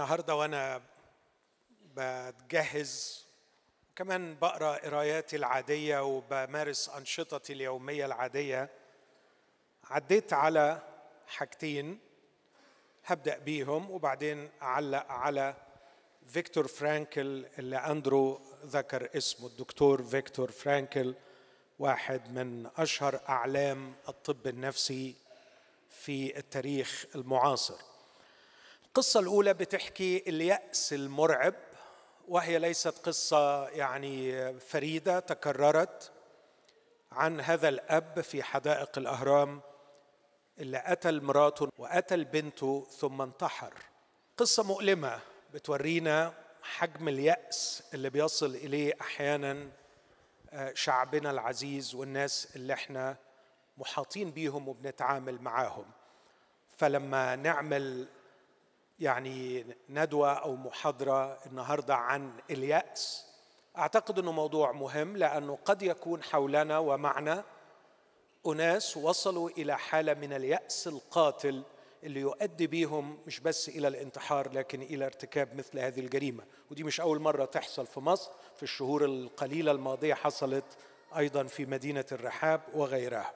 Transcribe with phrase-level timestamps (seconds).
[0.00, 0.82] النهارده وأنا
[1.96, 3.24] بتجهز
[3.96, 8.70] كمان بقرأ قراياتي العادية وبمارس أنشطتي اليومية العادية.
[9.84, 10.82] عديت على
[11.26, 11.98] حاجتين
[13.04, 15.54] هبدأ بيهم وبعدين أعلق على
[16.28, 21.14] فيكتور فرانكل اللي أندرو ذكر اسمه الدكتور فيكتور فرانكل
[21.78, 25.14] واحد من أشهر أعلام الطب النفسي
[25.90, 27.89] في التاريخ المعاصر.
[28.90, 31.54] القصة الأولى بتحكي اليأس المرعب
[32.28, 36.12] وهي ليست قصة يعني فريدة تكررت
[37.12, 39.60] عن هذا الأب في حدائق الأهرام
[40.58, 43.72] اللي قتل مراته وقتل بنته ثم انتحر.
[44.36, 45.20] قصة مؤلمة
[45.54, 49.68] بتورينا حجم اليأس اللي بيصل إليه أحيانا
[50.74, 53.16] شعبنا العزيز والناس اللي إحنا
[53.78, 55.84] محاطين بيهم وبنتعامل معاهم.
[56.78, 58.08] فلما نعمل
[59.00, 63.26] يعني ندوة أو محاضرة النهارده عن اليأس.
[63.78, 67.44] أعتقد إنه موضوع مهم لأنه قد يكون حولنا ومعنا
[68.46, 71.62] أناس وصلوا إلى حالة من اليأس القاتل
[72.04, 76.44] اللي يؤدي بيهم مش بس إلى الانتحار لكن إلى ارتكاب مثل هذه الجريمة.
[76.70, 80.64] ودي مش أول مرة تحصل في مصر في الشهور القليلة الماضية حصلت
[81.16, 83.32] أيضا في مدينة الرحاب وغيرها.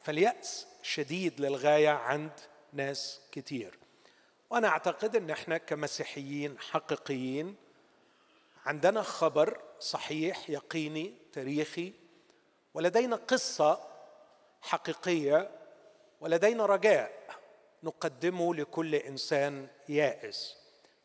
[0.00, 2.32] فاليأس شديد للغاية عند
[2.72, 3.78] ناس كتير.
[4.50, 7.56] وأنا أعتقد إن إحنا كمسيحيين حقيقيين
[8.66, 11.92] عندنا خبر صحيح يقيني تاريخي
[12.74, 13.80] ولدينا قصة
[14.62, 15.50] حقيقية
[16.20, 17.12] ولدينا رجاء
[17.82, 20.56] نقدمه لكل إنسان يائس.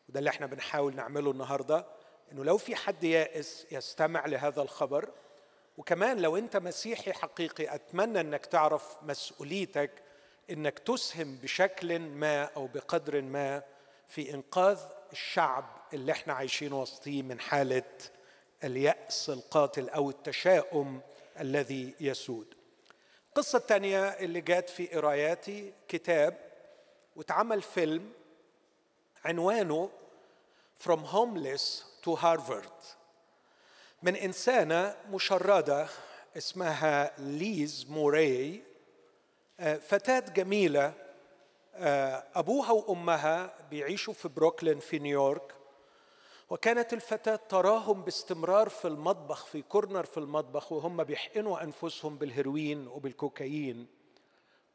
[0.08, 1.86] وده اللي إحنا بنحاول نعمله النهارده
[2.32, 5.08] إنه لو في حد يائس يستمع لهذا الخبر.
[5.78, 9.90] وكمان لو أنت مسيحي حقيقي أتمنى إنك تعرف مسؤوليتك
[10.52, 13.62] إنك تسهم بشكل ما أو بقدر ما
[14.08, 14.78] في إنقاذ
[15.12, 15.64] الشعب
[15.94, 17.82] اللي إحنا عايشين وسطيه من حالة
[18.64, 21.00] اليأس القاتل أو التشاؤم
[21.40, 22.54] الذي يسود.
[23.28, 26.38] القصة الثانية اللي جات في قراياتي كتاب
[27.16, 28.12] واتعمل فيلم
[29.24, 29.90] عنوانه
[30.88, 32.96] From Homeless to Harvard.
[34.02, 35.86] من إنسانة مشردة
[36.36, 38.62] اسمها ليز موراي
[39.62, 40.94] فتاة جميلة
[42.34, 45.54] أبوها وأمها بيعيشوا في بروكلين في نيويورك
[46.50, 53.86] وكانت الفتاة تراهم باستمرار في المطبخ في corner في المطبخ وهم بيحقنوا أنفسهم بالهيروين وبالكوكايين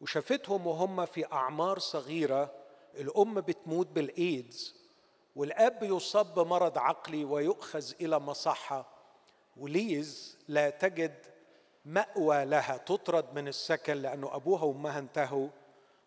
[0.01, 2.51] وشافتهم وهم في أعمار صغيرة
[2.95, 4.75] الأم بتموت بالإيدز
[5.35, 8.89] والأب يصاب بمرض عقلي ويؤخذ إلى مصحة
[9.57, 11.25] وليز لا تجد
[11.87, 15.47] مأوى لها تطرد من السكن لأنه أبوها وأمها انتهوا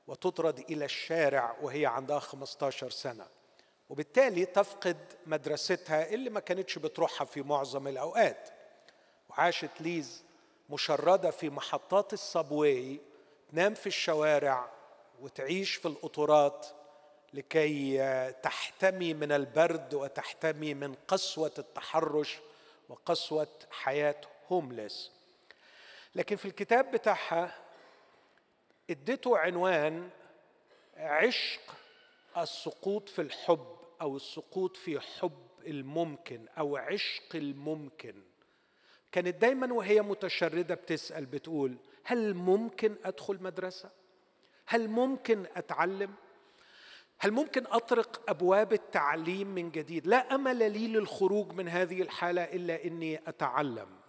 [0.07, 3.27] وتطرد إلى الشارع وهي عندها 15 سنة.
[3.91, 4.97] وبالتالي تفقد
[5.27, 8.49] مدرستها اللي ما كانتش بتروحها في معظم الأوقات.
[9.31, 10.25] وعاشت ليز
[10.71, 13.01] مشردة في محطات الصبواي
[13.53, 14.71] تنام في الشوارع
[15.21, 16.67] وتعيش في القطورات
[17.35, 17.99] لكي
[18.43, 22.39] تحتمي من البرد وتحتمي من قسوة التحرش
[22.89, 24.21] وقسوة حياة
[24.53, 25.20] هوملس
[26.15, 27.55] لكن في الكتاب بتاعها
[28.91, 30.11] اديته عنوان
[30.97, 31.61] عشق
[32.39, 38.15] السقوط في الحب أو السقوط في حب الممكن أو عشق الممكن.
[39.13, 43.91] كانت دايما وهي متشردة بتسأل بتقول هل ممكن أدخل مدرسة؟
[44.67, 46.15] هل ممكن أتعلم؟
[47.19, 52.85] هل ممكن أطرق أبواب التعليم من جديد؟ لا أمل لي للخروج من هذه الحالة إلا
[52.85, 54.00] إني أتعلم.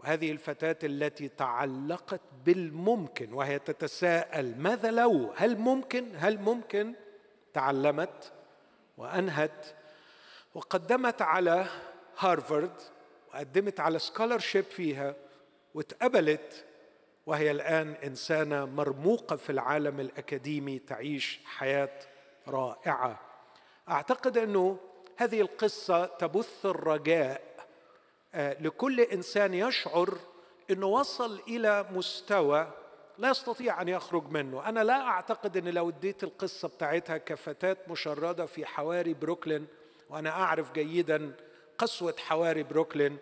[0.00, 6.94] وهذه الفتاة التي تعلقت بالممكن وهي تتساءل ماذا لو؟ هل ممكن؟ هل ممكن؟
[7.54, 8.32] تعلمت
[8.96, 9.66] وأنهت
[10.54, 11.66] وقدمت على
[12.18, 12.80] هارفارد
[13.28, 15.14] وقدمت على scholarship فيها
[15.74, 16.64] واتقبلت
[17.26, 21.98] وهي الآن إنسانة مرموقة في العالم الأكاديمي تعيش حياة
[22.48, 23.20] رائعة.
[23.88, 24.78] أعتقد أنه
[25.16, 27.47] هذه القصة تبث الرجاء
[28.34, 30.18] لكل إنسان يشعر
[30.70, 32.72] إنه وصل إلى مستوى
[33.18, 34.68] لا يستطيع أن يخرج منه.
[34.68, 39.66] أنا لا أعتقد إن لو اديت القصة بتاعتها كفتاة مشردة في حواري بروكلين
[40.10, 41.32] وأنا أعرف جيدا
[41.78, 43.16] قسوة حواري بروكلين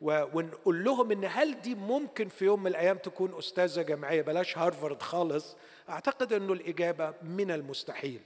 [0.00, 5.02] ونقول لهم إن هل دي ممكن في يوم من الأيام تكون أستاذة جامعية؟ بلاش هارفارد
[5.02, 5.56] خالص.
[5.88, 8.20] أعتقد إنه الإجابة من المستحيل.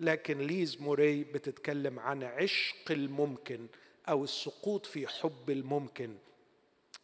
[0.00, 3.66] لكن ليز موراي بتتكلم عن عشق الممكن.
[4.08, 6.16] أو السقوط في حب الممكن.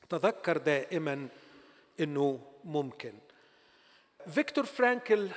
[0.08, 1.28] تذكر دائما
[2.00, 3.14] إنه ممكن.
[4.28, 5.28] فيكتور فرانكل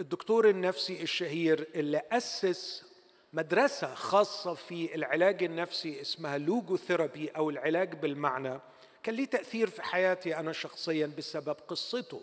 [0.00, 2.84] الدكتور النفسي الشهير اللي أسس
[3.32, 8.60] مدرسة خاصة في العلاج النفسي اسمها logotherapy أو العلاج بالمعنى
[9.02, 12.22] كان ليه تأثير في حياتي أنا شخصيا بسبب قصته.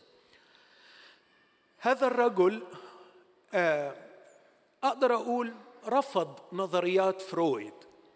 [1.79, 2.63] هذا الرجل
[3.53, 3.95] آه،
[4.83, 5.53] أقدر أقول
[5.88, 7.74] رفض نظريات فرويد.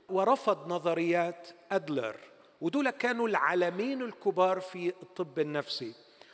[0.10, 2.16] ورفض نظريات أدلر
[2.62, 5.94] ودول كانوا العالمين الكبار في الطب النفسي.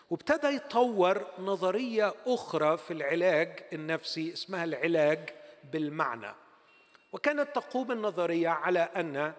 [0.09, 5.29] وابتدى يطور نظرية أخرى في العلاج النفسي اسمها العلاج
[5.71, 6.33] بالمعنى.
[7.13, 9.33] وكانت تقوم النظرية على أن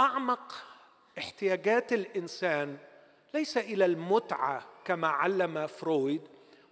[0.00, 0.52] أعمق
[1.18, 2.76] احتياجات الإنسان
[3.34, 6.22] ليس إلى المتعة كما علم فرويد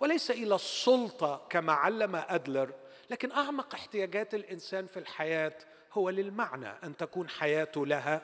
[0.01, 2.71] وليس إلى السلطة كما علم أدلر
[3.11, 5.55] لكن أعمق احتياجات الإنسان في الحياة
[5.95, 8.23] هو للمعنى أن تكون حياته لها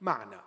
[0.00, 0.40] معنى.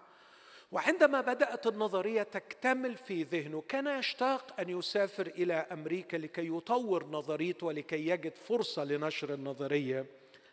[0.71, 7.67] وعندما بدأت النظرية تكتمل في ذهنه كان يشتاق أن يسافر إلى أمريكا لكي يطور نظريته
[7.67, 10.05] ولكي يجد فرصة لنشر النظرية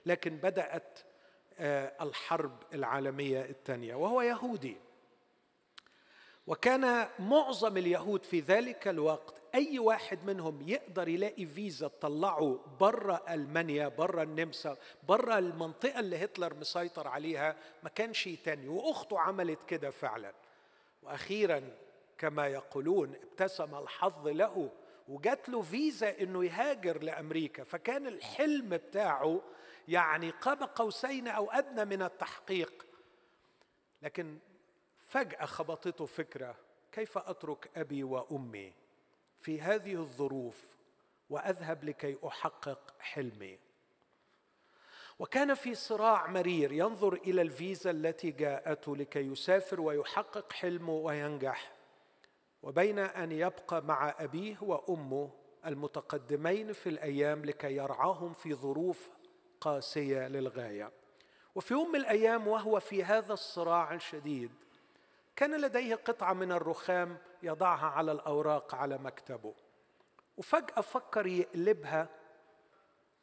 [0.06, 0.99] لكن بدأت
[1.58, 4.76] آه، الحرب العالمية الثانية وهو يهودي.
[6.47, 13.88] وكان معظم اليهود في ذلك الوقت أي واحد منهم يقدر يلاقي فيزا تطلعه بره ألمانيا
[13.88, 14.76] بره النمسا
[15.08, 18.68] بره المنطقة اللي هتلر مسيطر عليها ما كانش تاني.
[18.68, 20.32] وأخته عملت كده فعلا.
[21.02, 21.62] وأخيرا
[22.18, 24.70] كما يقولون ابتسم الحظ له
[25.08, 27.64] وجات له فيزا إنه يهاجر لأمريكا.
[27.64, 29.40] فكان الحلم بتاعه
[29.88, 32.86] يعني قاب قوسين أو أدنى من التحقيق.
[34.02, 34.38] لكن
[34.96, 36.56] فجأة خبطته فكرة
[36.92, 38.83] كيف أترك أبي وأمي؟
[39.44, 40.76] في هذه الظروف
[41.31, 43.58] وأذهب لكي أحقق حلمي.
[45.19, 51.73] وكان في صراع مرير ينظر إلى الفيزا التي جاءته لكي يسافر ويحقق حلمه وينجح
[52.62, 55.31] وبين أن يبقى مع أبيه وأمه
[55.67, 59.11] المتقدمين في الأيام لكي يرعاهم في ظروف
[59.61, 60.93] قاسية للغاية.
[61.55, 64.50] وفي يوم من الأيام وهو في هذا الصراع الشديد
[65.36, 69.54] كان لديه قطعة من الرخام يضعها على الأوراق على مكتبه
[70.36, 72.08] وفجأة فكر يقلبها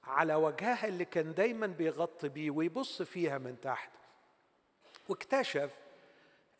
[0.04, 3.92] على وجهها اللي كان دايما بيغطي بيه ويبص فيها من تحت
[5.10, 5.80] واكتشف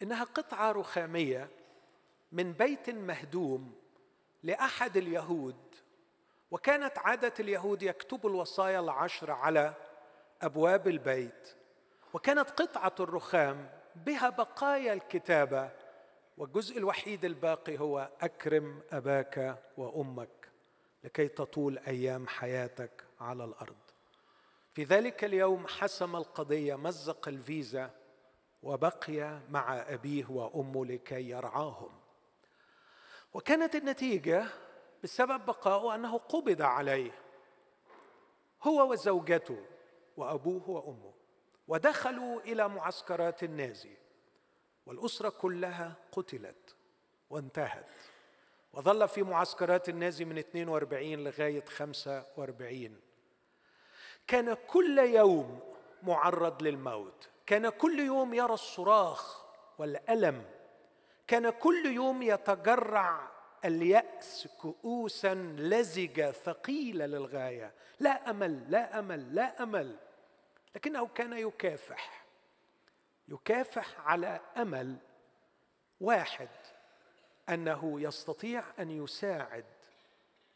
[0.02, 1.50] إنها قطعة رخامية
[2.32, 3.76] من بيت مهدوم
[4.44, 5.76] لأحد اليهود
[6.52, 9.74] وكانت عادة اليهود يكتبوا الوصايا العشر على
[10.42, 11.56] أبواب البيت
[12.14, 15.70] وكانت قطعة الرخام بها بقايا الكتابة
[16.38, 20.50] والجزء الوحيد الباقي هو أكرم أباك وأمك
[21.04, 23.76] لكي تطول أيام حياتك على الأرض.
[24.74, 27.90] في ذلك اليوم حسم القضية مزق الفيزا
[28.64, 31.92] وبقي مع أبيه وأمه لكي يرعاهم.
[33.34, 34.46] وكانت النتيجة
[35.04, 37.12] بسبب بقائه أنه قبض عليه
[38.64, 39.66] هو وزوجته
[40.18, 41.14] وأبوه وأمه.
[41.68, 43.98] ودخلوا إلى معسكرات النازي.
[44.86, 46.76] والأسرة كلها قتلت
[47.30, 47.90] وانتهت.
[48.74, 53.02] وظل في معسكرات النازي من 42 لغاية 45
[54.28, 55.60] كان كل يوم
[56.04, 57.30] معرض للموت.
[57.46, 59.46] كان كل يوم يرى الصراخ
[59.78, 60.46] والألم.
[61.28, 63.32] كان كل يوم يتجرع
[63.66, 67.74] اليأس كؤوسا لزجة ثقيلة للغاية.
[68.00, 69.98] لا أمل لا أمل لا أمل.
[70.76, 72.26] لكنه كان يكافح.
[73.28, 74.98] يكافح على أمل
[76.00, 76.50] واحد
[77.50, 79.66] أنه يستطيع أن يساعد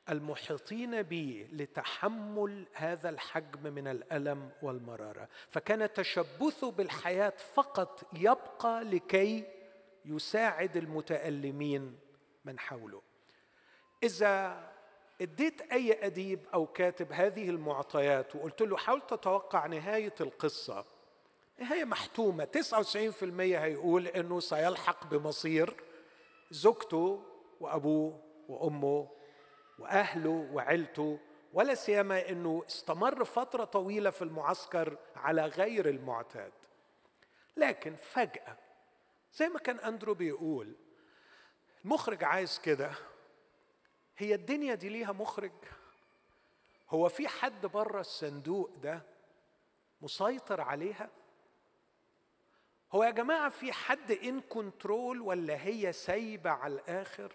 [0.09, 5.29] المحيطين به لتحمل هذا الحجم من الألم والمرارة.
[5.49, 9.45] فكان تشبثه بالحياة فقط يبقى لكي
[10.05, 11.99] يساعد المتألمين
[12.45, 13.01] من حوله.
[14.03, 14.74] إذا
[15.21, 20.85] اديت أي أديب أو كاتب هذه المعطيات وقلت له حاول تتوقع نهاية القصة.
[21.59, 22.45] نهاية محتومة.
[22.45, 25.73] 99% هيقول إنه سيلحق بمصير
[26.51, 27.23] زوجته
[27.59, 29.07] وأبوه وأمه
[29.79, 31.19] وأهله وعيلته
[31.53, 36.51] ولا سيما إنه استمر فترة طويلة في المعسكر على غير المعتاد.
[37.57, 38.57] لكن فجأة
[39.33, 40.75] زي ما كان أندرو بيقول
[41.85, 42.91] المخرج عايز كده.
[44.17, 45.51] هي الدنيا دي ليها مخرج.
[46.89, 49.01] هو في حد بره الصندوق ده
[50.01, 51.09] مسيطر عليها؟
[52.91, 57.33] هو يا جماعة في حد ان كنترول ولا هي سايبة على الآخر؟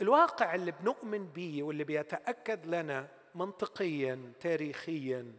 [0.00, 5.32] الواقع اللي بنؤمن بيه واللي بيتأكد لنا منطقيا تاريخيا.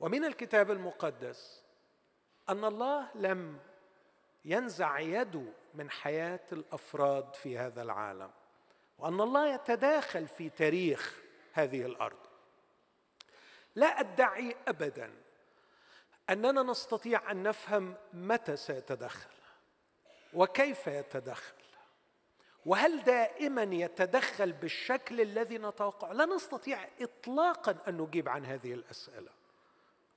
[0.00, 1.62] ومن الكتاب المقدس
[2.48, 3.58] أن الله لم
[4.44, 5.44] ينزع يده
[5.74, 8.30] من حياة الأفراد في هذا العالم.
[8.98, 11.20] وأن الله يتداخل في تاريخ
[11.52, 12.16] هذه الأرض.
[13.74, 15.12] لا أدعي ابدا
[16.30, 19.30] أننا نستطيع أن نفهم متى سيتدخل
[20.34, 21.54] وكيف يتدخل
[22.66, 26.12] وهل دائما يتدخل بالشكل الذي نتوقع.
[26.12, 29.30] لا نستطيع اطلاقا أن نجيب عن هذه الأسئلة.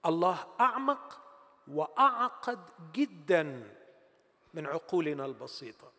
[0.05, 1.22] الله أعمق
[1.67, 3.74] وأعقد جدا
[4.53, 5.91] من عقولنا البسيطة.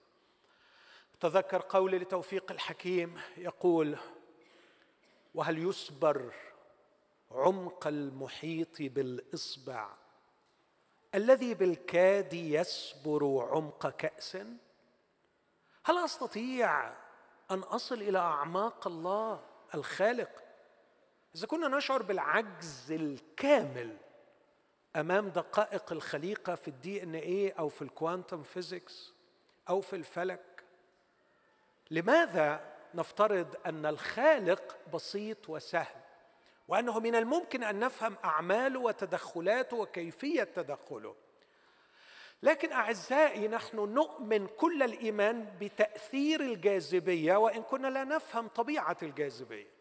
[1.21, 3.99] تذكر قولي لتوفيق الحكيم يقول
[5.35, 6.35] وهل يسبر
[7.31, 9.89] عمق المحيط بالإصبع؟
[11.15, 14.37] الذي بالكاد يسبر عمق كأس؟
[15.85, 16.89] هل أستطيع
[17.51, 19.45] أن أصل إلى أعماق الله
[19.75, 20.45] الخالق؟
[21.35, 23.97] إذا كنا نشعر بالعجز الكامل
[24.97, 29.12] أمام دقائق الخليقة في ال DNA أو في ال quantum physics
[29.69, 30.56] أو في الفلك
[31.90, 36.00] لماذا نفترض أن الخالق بسيط وسهل؟
[36.69, 41.14] وأنه من الممكن أن نفهم أعماله وتدخلاته وكيفية تدخله.
[42.43, 49.76] لكن أعزائي نحن نؤمن كل الإيمان بتأثير الجاذبية وإن كنا لا نفهم طبيعة الجاذبية.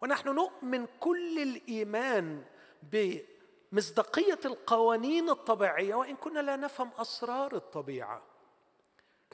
[0.00, 2.44] ونحن نؤمن كل الإيمان
[2.82, 8.33] بمصداقية القوانين الطبيعية وإن كنا لا نفهم أسرار الطبيعة.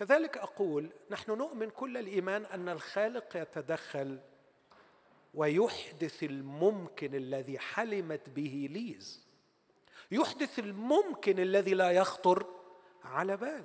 [0.01, 4.21] كذلك أقول نحن نؤمن كل الإيمان أن الخالق يتدخل
[5.35, 9.27] ويحدث الممكن الذي حلمت به ليز.
[10.11, 12.47] يحدث الممكن الذي لا يخطر
[13.05, 13.65] على بال.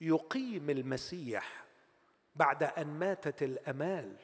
[0.00, 1.64] يقيم المسيح
[2.36, 4.16] بعد أن ماتت الأمال.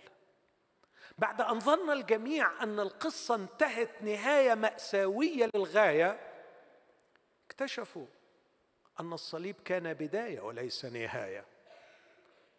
[1.18, 6.20] بعد أن ظن الجميع أن القصة انتهت نهاية مأساوية للغاية
[7.47, 8.06] اكتشفوا
[9.00, 11.45] أن الصليب كان بداية وليس نهاية.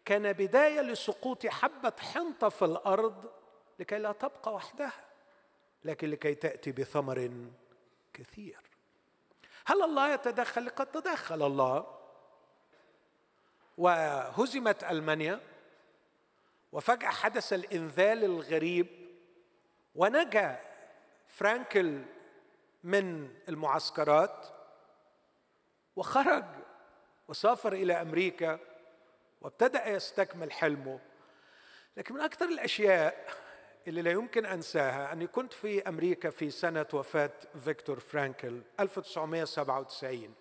[0.05, 3.31] كان بداية لسقوط حبة حنطة في الأرض
[3.79, 4.93] لكي لا تبقى وحدها
[5.83, 7.31] لكن لكي تأتي بثمر
[8.13, 8.59] كثير.
[9.65, 11.99] هل الله يتدخل قد تدخل الله؟
[13.77, 15.39] وهزمت ألمانيا
[16.71, 18.87] وفجأة حدث الإنزال الغريب
[19.95, 20.59] ونجا
[21.27, 22.01] فرانكل
[22.83, 24.47] من المعسكرات
[25.95, 26.45] وخرج
[27.27, 28.59] وسافر إلى أمريكا
[29.41, 30.99] وابتدأ يستكمل حلمه.
[31.97, 33.27] لكن من أكثر الأشياء
[33.87, 37.31] اللي لا يمكن أنساها أني كنت في أمريكا في سنة وفاة
[37.63, 40.33] فيكتور فرانكل 1997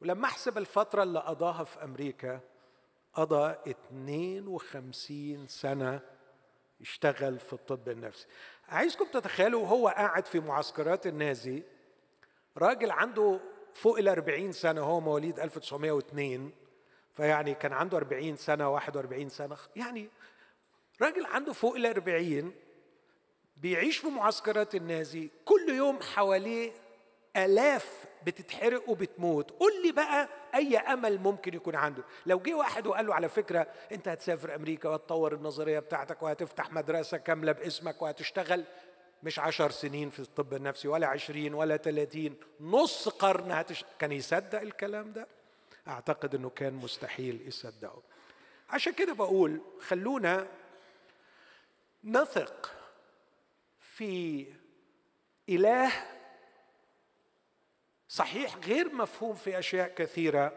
[0.00, 2.40] ولما أحسب الفترة اللي قضاها في أمريكا
[3.14, 6.00] قضى 52 سنة
[6.80, 8.26] يشتغل في الطب النفسي.
[8.68, 11.62] عايزكم تتخيلوا وهو قاعد في معسكرات النازي
[12.56, 13.40] راجل عنده
[13.74, 16.52] فوق ال 40 سنة هو مواليد 1902
[17.14, 20.08] فيعني كان عنده 40 سنة 41 سنة يعني
[21.02, 22.52] راجل عنده فوق ال 40
[23.56, 26.72] بيعيش في معسكرات النازي كل يوم حواليه
[27.36, 29.50] آلاف بتتحرق وبتموت.
[29.50, 32.02] قول لي بقى أي أمل ممكن يكون عنده.
[32.26, 37.16] لو جه واحد وقال له على فكرة أنت هتسافر أمريكا وهتطور النظرية بتاعتك وهتفتح مدرسة
[37.16, 38.64] كاملة باسمك وهتشتغل
[39.24, 43.84] مش عشر سنين في الطب النفسي ولا عشرين ولا ثلاثين نص قرن هتش...
[43.98, 45.26] كان يصدق الكلام ده؟
[45.88, 48.02] أعتقد أنه كان مستحيل يصدقه.
[48.70, 50.46] عشان كده بقول خلونا
[52.04, 52.72] نثق
[53.80, 54.46] في
[55.48, 55.92] إله
[58.08, 60.52] صحيح غير مفهوم في أشياء كثيرة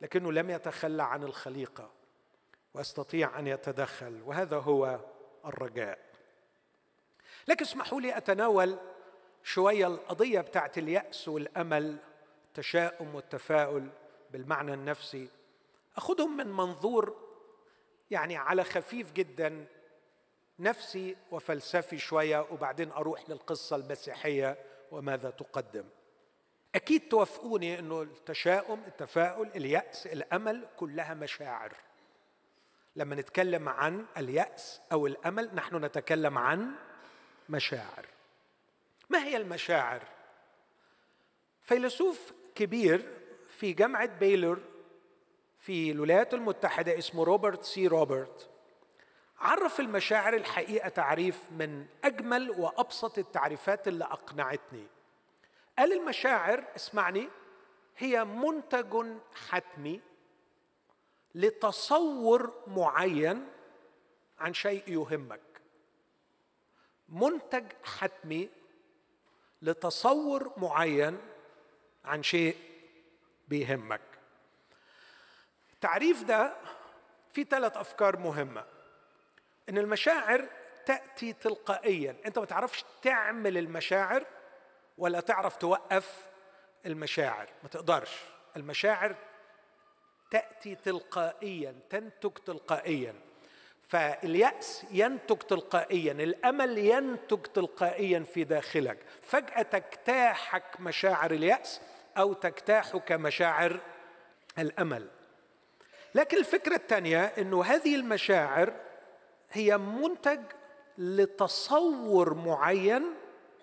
[0.00, 1.90] لكنه لم يتخلى عن الخليقة
[2.74, 5.00] وأستطيع أن يتدخل وهذا هو
[5.46, 6.09] الرجاء.
[7.48, 8.78] لكن اسمحوا لي أتناول
[9.44, 11.96] شوية القضية بتاعت اليأس والأمل
[12.48, 13.88] التشاؤم والتفاؤل
[14.30, 15.28] بالمعنى النفسي.
[15.96, 17.16] أخذهم من منظور
[18.10, 19.66] يعني على خفيف جدا
[20.58, 24.58] نفسي وفلسفي شوية وبعدين أروح للقصة المسيحية
[24.90, 25.84] وماذا تقدم.
[26.74, 31.72] أكيد توافقوني إنه التشاؤم التفاؤل اليأس الأمل كلها مشاعر.
[32.96, 36.74] لما نتكلم عن اليأس أو الأمل نحن نتكلم عن
[37.50, 38.06] مشاعر.
[39.10, 40.02] ما هي المشاعر؟
[41.62, 44.58] فيلسوف كبير في جامعة بيلور
[45.58, 48.50] في الولايات المتحدة اسمه روبرت سي روبرتس
[49.40, 54.86] عرف المشاعر الحقيقة تعريف من أجمل وأبسط التعريفات اللي أقنعتني.
[55.78, 57.28] قال المشاعر اسمعني
[57.96, 59.06] هي منتج
[59.48, 60.00] حتمي
[61.34, 63.48] لتصور معين
[64.38, 65.49] عن شيء يهمك.
[67.10, 68.48] منتج حتمي
[69.62, 71.18] لتصور معين
[72.04, 72.56] عن شيء
[73.48, 74.00] بيهمك.
[75.72, 76.56] التعريف ده
[77.32, 78.64] في ثلاث أفكار مهمة.
[79.68, 80.48] إن المشاعر
[80.86, 82.16] تأتي تلقائيا.
[82.26, 84.26] أنت ما تعرفش تعمل المشاعر
[84.98, 86.28] ولا تعرف توقف
[86.86, 87.48] المشاعر.
[87.62, 88.10] ما تقدرش.
[88.56, 89.16] المشاعر
[90.30, 93.29] تأتي تلقائيا تنتج تلقائيا.
[93.90, 98.98] فاليأس ينتج تلقائيا الأمل ينتج تلقائيا في داخلك.
[99.22, 101.80] فجأة تجتاحك مشاعر اليأس
[102.18, 103.80] أو تجتاحك مشاعر
[104.58, 105.08] الأمل.
[106.14, 108.72] لكن الفكرة الثانية إنه هذه المشاعر
[109.52, 110.40] هي منتج
[110.98, 113.02] لتصور معين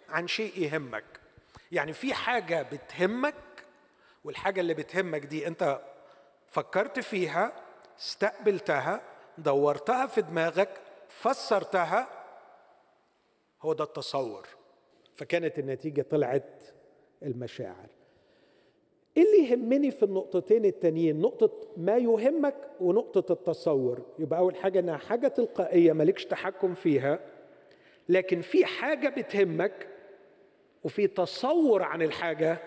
[0.10, 1.04] عن شيء يهمك.
[1.72, 3.36] يعني في حاجة بتهمك
[4.24, 5.82] والحاجة اللي بتهمك دي أنت
[6.52, 7.54] فكرت فيها
[8.00, 9.02] استقبلتها
[9.38, 10.70] دورتها في دماغك
[11.08, 12.08] فسرتها
[13.62, 14.48] هو ده التصور.
[15.16, 16.64] فكانت النتيجة طلعت
[17.24, 17.88] المشاعر.
[19.18, 24.02] إيه اللي يهمني في النقطتين التانيين؟ نقطة ما يهمك ونقطة التصور.
[24.20, 27.20] يبقى أول حاجة إنها حاجة تلقائية مالكش تحكم فيها.
[28.10, 29.88] لكن في حاجة بتهمك
[30.84, 32.58] وفي تصور عن الحاجة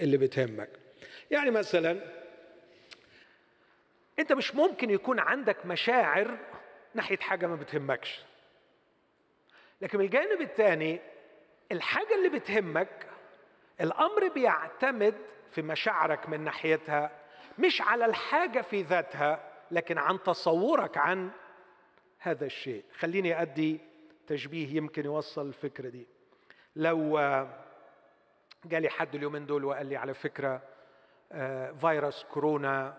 [0.00, 0.70] اللي بتهمك.
[1.30, 2.00] يعني مثلا
[4.18, 6.38] انت مش ممكن يكون عندك مشاعر
[6.94, 8.24] ناحية حاجة ما بتهمكش.
[9.80, 11.00] لكن من الجانب الثاني
[11.72, 13.06] الحاجة اللي بتهمك
[13.80, 15.14] الأمر بيعتمد
[15.50, 17.10] في مشاعرك من ناحيتها
[17.58, 21.30] مش على الحاجة في ذاتها لكن عن تصورك عن
[22.18, 22.84] هذا الشيء.
[22.98, 23.80] خليني أدي
[24.26, 26.06] تشبيه يمكن يوصل الفكرة دي.
[26.76, 27.18] لو
[28.64, 30.62] جالي حد اليومين دول وقال لي على فكرة
[31.32, 32.96] آه، فيروس كورونا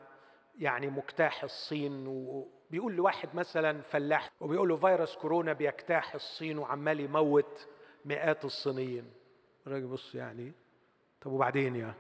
[0.60, 7.68] يعني مجتاح الصين وبيقول لواحد مثلا فلاح وبيقول له فيروس كورونا بيجتاح الصين وعمال يموت
[8.06, 9.12] مئات الصينيين.
[9.68, 10.51] الراجل بص يعني
[11.22, 11.94] طب وبعدين يا؟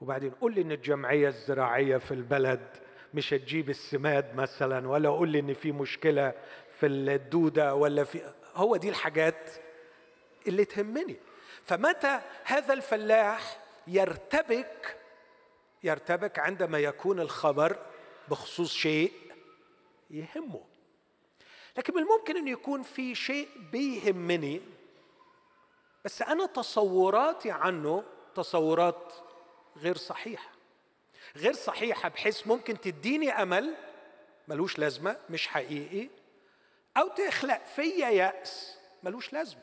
[0.00, 2.68] وبعدين قول لي إن الجمعية الزراعية في البلد
[3.14, 6.32] مش هتجيب السماد مثلا ولا قول لي إن في مشكلة
[6.72, 9.50] في الدودة ولا في هو دي الحاجات
[10.48, 11.16] اللي تهمني.
[11.64, 14.96] فمتى هذا الفلاح يرتبك
[15.86, 17.78] يرتبك عندما يكون الخبر
[18.28, 19.12] بخصوص شيء
[20.10, 20.64] يهمه.
[21.76, 24.60] لكن من الممكن أن يكون في شيء بيهمني
[26.04, 29.12] بس أنا تصوراتي عنه تصورات
[29.76, 30.50] غير صحيحة.
[31.36, 33.74] غير صحيحة بحيث ممكن تديني أمل
[34.48, 36.08] ملوش لازمة مش حقيقي
[36.96, 39.62] أو تخلق فيا يأس ملوش لازمة.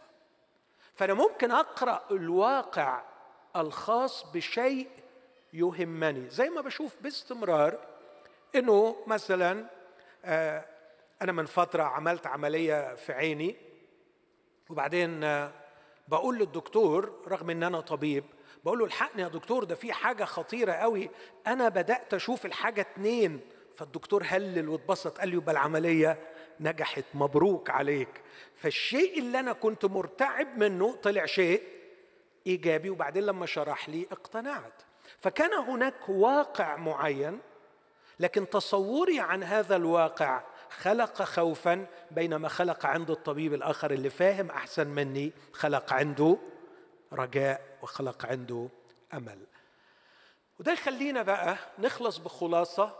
[0.95, 3.03] فأنا ممكن أقرأ الواقع
[3.55, 5.02] الخاص بشيء
[5.53, 6.29] يهمني.
[6.29, 7.79] زي ما بشوف باستمرار
[8.55, 9.65] إنه مثلا
[10.25, 10.65] آه،
[11.21, 13.55] أنا من فترة عملت عملية في عيني
[14.69, 15.51] وبعدين آه،
[16.07, 18.23] بقول للدكتور رغم إن أنا طبيب
[18.65, 21.09] بقول له الحقني يا دكتور ده في حاجة خطيرة قوي.
[21.47, 23.39] أنا بدأت أشوف الحاجة اتنين.
[23.75, 26.19] فالدكتور هلل واتبسط قال لي يبقى العملية
[26.59, 28.21] نجحت مبروك عليك.
[28.55, 31.63] فالشيء اللي أنا كنت مرتعب منه طلع شيء
[32.47, 34.81] إيجابي وبعدين لما شرح لي اقتنعت.
[35.23, 37.39] فكان هناك واقع معين
[38.19, 44.87] لكن تصوري عن هذا الواقع خلق خوفا بينما خلق عند الطبيب الآخر اللي فاهم أحسن
[44.87, 46.37] مني خلق عنده
[47.13, 48.69] رجاء وخلق عنده
[49.13, 49.39] أمل.
[50.59, 52.95] وده يخلينا بقى نخلص بخلاصة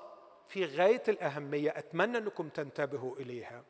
[0.48, 3.64] في غاية الأهمية أتمنى أنكم تنتبهوا إليها.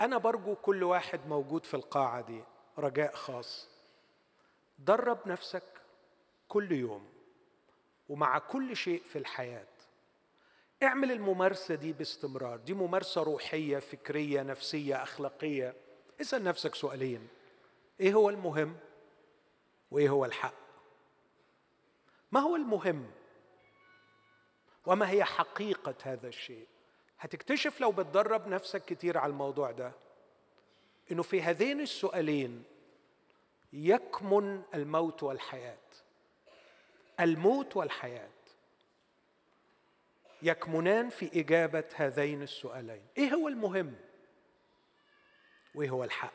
[0.00, 2.44] أنا برجو كل واحد موجود في القاعة دي
[2.78, 3.68] رجاء خاص.
[4.78, 5.62] درب نفسك
[6.48, 7.15] كل يوم.
[8.08, 9.66] ومع كل شيء في الحياة.
[10.82, 12.56] اعمل الممارسة دي باستمرار.
[12.56, 15.74] دي ممارسة روحية فكرية نفسية أخلاقية.
[16.20, 17.28] اسأل نفسك سؤالين.
[18.00, 18.76] إيه هو المهم؟
[19.90, 20.54] وإيه هو الحق؟
[22.32, 23.10] ما هو المهم؟
[24.86, 26.66] وما هي حقيقة هذا الشيء؟
[27.18, 29.92] هتكتشف لو بتدرب نفسك كتير على الموضوع ده.
[31.12, 32.64] إنه في هذين السؤالين
[33.72, 35.78] يكمن الموت والحياة.
[37.20, 38.28] الموت والحياة.
[40.42, 43.06] يكمنان في إجابة هذين السؤالين.
[43.18, 43.94] إيه هو المهم؟
[45.74, 46.32] وإيه هو الحق؟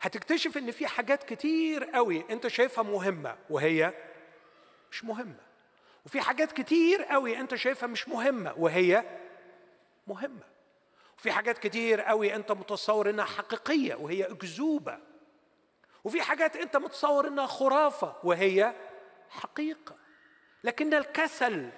[0.00, 3.94] هتكتشف إن في حاجات كتير قوي أنت شايفها مهمة وهي
[4.92, 5.40] مش مهمة.
[6.06, 9.04] وفي حاجات كتير قوي أنت شايفها مش مهمة وهي
[10.06, 10.44] مهمة.
[11.18, 14.98] وفي حاجات كتير قوي أنت متصور إنها حقيقية وهي أكذوبة.
[16.04, 18.74] وفي حاجات أنت متصور إنها خرافة وهي
[19.30, 19.96] حقيقة.
[20.64, 21.70] لكن الكسل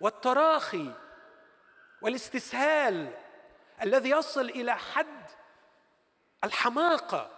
[0.00, 0.92] والتراخي
[2.02, 3.14] والاستسهال
[3.82, 5.30] الذي يصل إلى حد
[6.44, 7.30] الحماقة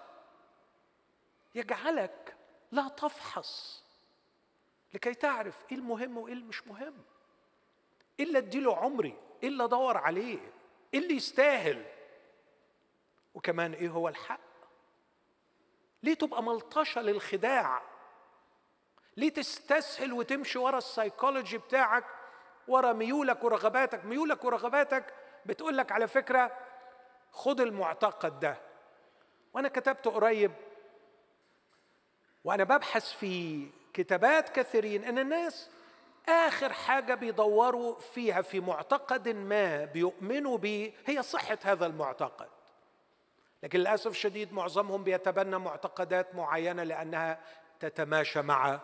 [1.54, 2.36] يجعلك
[2.72, 3.82] لا تفحص
[4.94, 6.94] لكي تعرف إيه المهم وإيه اللي مش مهم.
[8.20, 10.38] إيه اللي أديله عمري؟ إيه اللي أدور عليه؟
[10.94, 11.86] إيه اللي يستاهل؟
[13.34, 14.40] وكمان إيه هو الحق؟
[16.02, 17.82] ليه تبقى ملطشة للخداع؟
[19.16, 22.04] ليه تستسهل وتمشي ورا السايكولوجي بتاعك
[22.68, 25.14] ورا ميولك ورغباتك؟ ميولك ورغباتك
[25.46, 26.52] بتقول لك على فكرة
[27.32, 28.56] خد المعتقد ده.
[29.54, 30.52] وأنا كتبت قريب.
[32.44, 35.70] وأنا ببحث في كتابات كثيرين إن الناس
[36.28, 42.48] آخر حاجة بيدوروا فيها في معتقد ما بيؤمنوا به هي صحة هذا المعتقد.
[43.62, 47.40] لكن للأسف الشديد معظمهم بيتبنى معتقدات معينة لأنها
[47.80, 48.80] تتماشى مع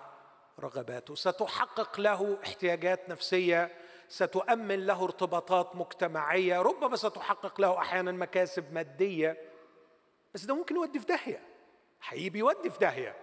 [0.61, 1.15] رغباته.
[1.15, 3.71] ستحقق له احتياجات نفسية
[4.09, 9.37] ستؤمن له ارتباطات مجتمعية ربما ستحقق له أحيانا مكاسب مادية.
[10.35, 11.43] بس ده ممكن يودي في داهية.
[12.01, 13.17] حقيقي بيودي في داهية.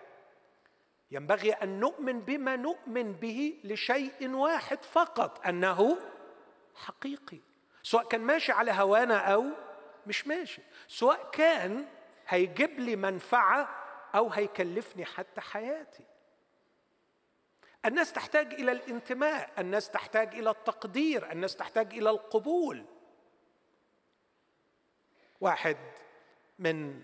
[1.11, 5.97] ينبغي أن نؤمن بما نؤمن به لشيء واحد فقط أنه
[6.75, 7.39] حقيقي.
[7.83, 9.45] سواء كان ماشي على هوانا أو
[10.07, 10.61] مش ماشي.
[10.87, 11.85] سواء كان
[12.27, 13.69] هيجيب لي منفعة
[14.15, 16.03] أو هيكلفني حتى حياتي.
[17.85, 22.85] الناس تحتاج إلى الانتماء الناس تحتاج إلى التقدير الناس تحتاج إلى القبول.
[25.41, 25.77] واحد
[26.59, 27.03] من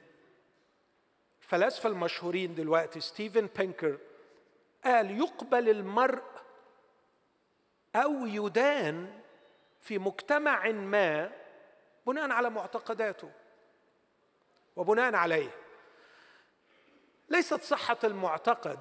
[1.41, 3.97] الفلاسفه المشهورين دلوقتي ستيفن بينكر
[4.83, 6.23] قال يقبل المرء
[7.95, 9.21] أو يدان
[9.81, 11.31] في مجتمع ما
[12.07, 13.31] بناء على معتقداته
[14.75, 15.51] وبناء عليه.
[17.29, 18.79] ليست صحة المعتقد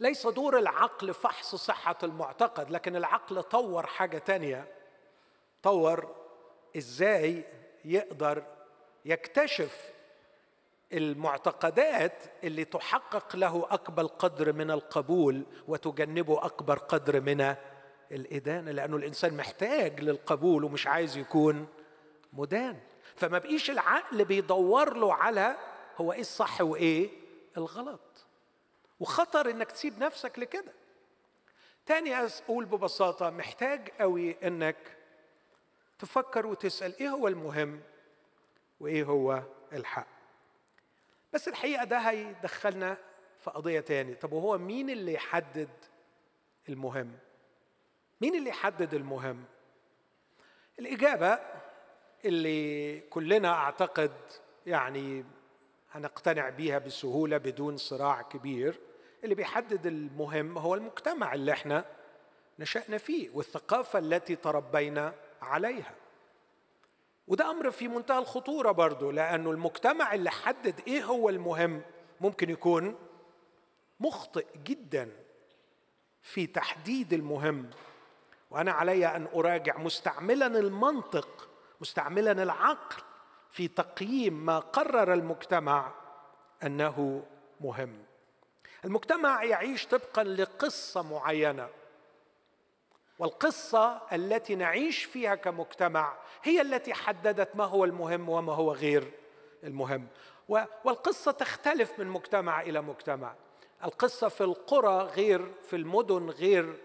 [0.00, 4.66] ليس دور العقل فحص صحة المعتقد لكن العقل طور حاجة تانية.
[5.62, 6.14] طور
[6.76, 7.44] إزاي
[7.84, 8.42] يقدر
[9.04, 9.92] يكتشف
[10.92, 17.54] المعتقدات اللي تحقق له أكبر قدر من القبول وتجنبه أكبر قدر من
[18.12, 21.66] الإدانة لأنه الإنسان محتاج للقبول ومش عايز يكون
[22.32, 22.80] مدان.
[23.16, 25.56] فما بقيش العقل بيدور له على
[25.96, 27.10] هو إيه الصح وإيه
[27.56, 28.00] الغلط.
[29.00, 30.72] وخطر إنك تسيب نفسك لكده.
[31.86, 34.76] تاني أقول ببساطة محتاج قوي إنك
[35.98, 37.80] تفكر وتسأل إيه هو المهم
[38.80, 40.06] وإيه هو الحق؟
[41.32, 42.96] بس الحقيقة ده هيدخلنا
[43.38, 44.14] في قضية تاني.
[44.14, 45.68] طب وهو مين اللي يحدد
[46.68, 47.18] المهم؟
[48.20, 49.44] مين اللي يحدد المهم؟
[50.78, 51.38] الإجابة
[52.24, 54.12] اللي كلنا أعتقد
[54.66, 55.24] يعني
[55.92, 58.80] هنقتنع بيها بسهولة بدون صراع كبير
[59.24, 61.84] اللي بيحدد المهم هو المجتمع اللي إحنا
[62.58, 65.94] نشأنا فيه والثقافة التي تربينا عليها.
[67.28, 71.82] وده أمر في منتهى الخطورة برضو لأنه المجتمع اللي حدد إيه هو المهم
[72.20, 72.98] ممكن يكون
[74.00, 75.10] مخطئ جدا
[76.22, 77.70] في تحديد المهم.
[78.50, 81.48] وأنا علي أن أراجع مستعملا المنطق
[81.80, 83.02] مستعملا العقل
[83.50, 85.92] في تقييم ما قرر المجتمع
[86.62, 87.24] أنه
[87.60, 88.09] مهم.
[88.84, 91.68] المجتمع يعيش طبقا لقصة معينة.
[93.18, 99.10] والقصة التي نعيش فيها كمجتمع هي التي حددت ما هو المهم وما هو غير
[99.64, 100.06] المهم.
[100.84, 103.34] والقصة تختلف من مجتمع إلى مجتمع.
[103.84, 106.76] القصة في القرى غير في المدن غير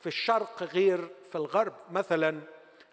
[0.00, 2.40] في الشرق غير في الغرب مثلا.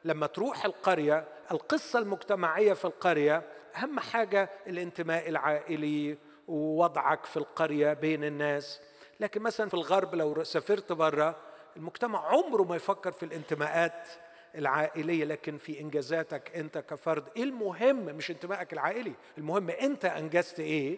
[0.06, 3.44] لما تروح القرية القصة المجتمعية في القرية
[3.76, 8.82] أهم حاجة الانتماء العائلي ووضعك في القرية بين الناس.
[9.20, 11.38] لكن مثلا في الغرب لو سافرت بره
[11.78, 14.10] المجتمع عمره ما يفكر في الانتماءات
[14.56, 17.24] العائلية لكن في إنجازاتك أنت كفرد.
[17.38, 19.14] إيه المهم؟ مش انتمائك العائلي.
[19.38, 20.98] المهم أنت أنجزت إيه؟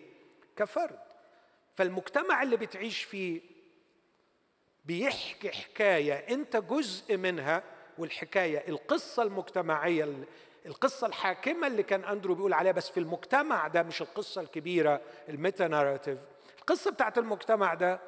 [0.56, 1.00] كفرد.
[1.76, 3.42] فالمجتمع اللي بتعيش فيه
[4.86, 7.64] بيحكي حكاية أنت جزء منها
[7.98, 10.24] والحكاية القصة المجتمعية
[10.66, 15.68] القصة الحاكمة اللي كان أندرو بيقول عليها بس في المجتمع ده مش القصة الكبيرة الميتا
[15.68, 16.20] ناراتيف
[16.60, 18.00] القصة بتاعت المجتمع ده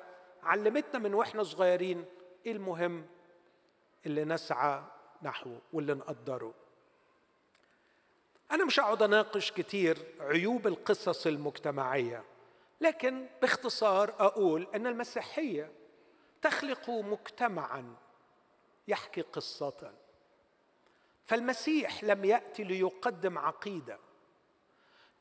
[0.44, 2.06] علمتنا من وإحنا صغيرين
[2.46, 3.06] إيه المهم
[4.06, 4.84] اللي نسعى
[5.24, 6.54] نحوه واللي نقدره.
[8.52, 12.24] أنا مش هقعد أناقش كتير عيوب القصص المجتمعية
[12.82, 15.72] لكن باختصار أقول أن المسيحية
[16.42, 17.96] تخلق مجتمعا
[18.88, 19.94] يحكي قصة.
[21.28, 24.00] فالمسيح لم يأتي ليقدم عقيدة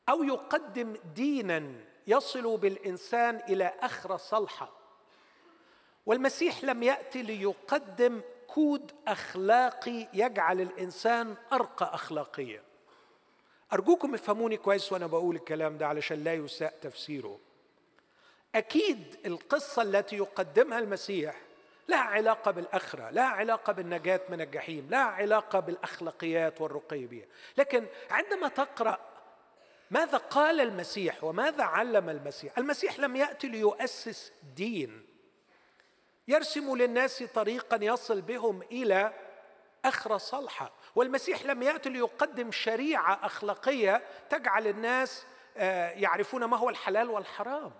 [0.09, 1.73] أو يقدم دينا
[2.07, 4.69] يصل بالإنسان إلى اخره صلحة.
[6.05, 12.63] والمسيح لم يأتي ليقدم كود أخلاقي يجعل الإنسان أرقى اخلاقيا
[13.73, 17.39] أرجوكم افهموني كويس وأنا بقول الكلام ده علشان لا يساء تفسيره.
[18.55, 21.41] أكيد القصة التي يقدمها المسيح
[21.87, 27.25] لها علاقة بالآخرة لها علاقة بالنجاة من الجحيم لها علاقة بالأخلاقيات والرقي
[27.57, 28.99] لكن عندما تقرأ
[29.91, 35.07] ماذا قال المسيح وماذا علم المسيح المسيح لم يأتي ليؤسس دين
[36.27, 39.13] يرسم للناس طريقا يصل بهم إلى
[39.85, 40.71] اخره صالحة.
[40.95, 45.25] والمسيح لم يأتي ليقدم شريعة أخلاقية تجعل الناس
[45.57, 47.71] آه، يعرفون ما هو الحلال والحرام.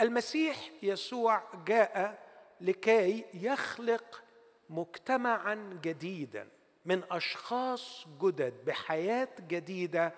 [0.00, 2.27] المسيح يسوع جاء
[2.60, 4.22] لكي يخلق
[4.70, 6.48] مجتمعا جديدا
[6.84, 10.14] من أشخاص جدد بحياة جديدة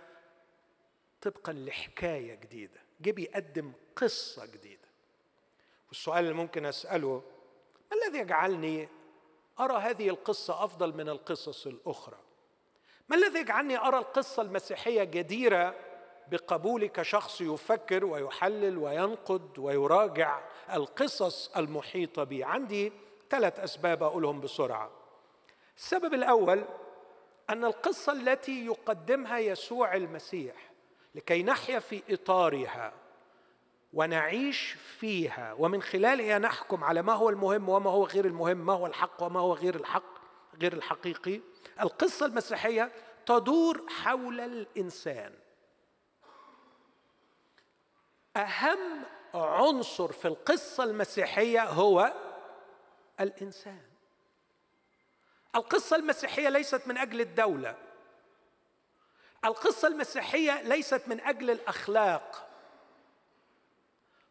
[1.21, 2.81] طبقا لحكاية جديدة.
[3.01, 4.89] جه بيقدم قصة جديدة.
[5.89, 7.23] والسؤال اللي ممكن أسأله
[7.91, 8.89] ما الذي يجعلني
[9.61, 12.19] أرى هذه القصة أفضل من القصص الأخرى؟
[13.09, 15.90] ما الذي يجعلني أرى القصة المسيحية جديرة
[16.31, 20.41] بقبولي كشخص يفكر ويحلل وينقد ويراجع
[20.73, 22.45] القصص المحيطة بي.
[22.45, 22.93] عندي
[23.31, 24.91] ثلاث أسباب أقولهم بسرعة.
[25.77, 26.65] السبب الأول
[27.51, 30.55] أن القصة التي يقدمها يسوع المسيح
[31.15, 32.93] لكي نحيا في إطارها
[33.93, 38.87] ونعيش فيها ومن خلالها نحكم على ما هو المهم وما هو غير المهم ما هو
[38.87, 40.21] الحق وما هو غير الحق
[40.61, 41.41] غير الحقيقي.
[41.81, 42.93] القصة المسيحية
[43.27, 45.33] تدور حول الإنسان.
[48.37, 52.13] أهم عنصر في القصة المسيحية هو
[53.21, 53.83] الإنسان.
[55.55, 57.77] القصة المسيحية ليست من أجل الدولة.
[59.45, 62.47] القصة المسيحية ليست من أجل الأخلاق.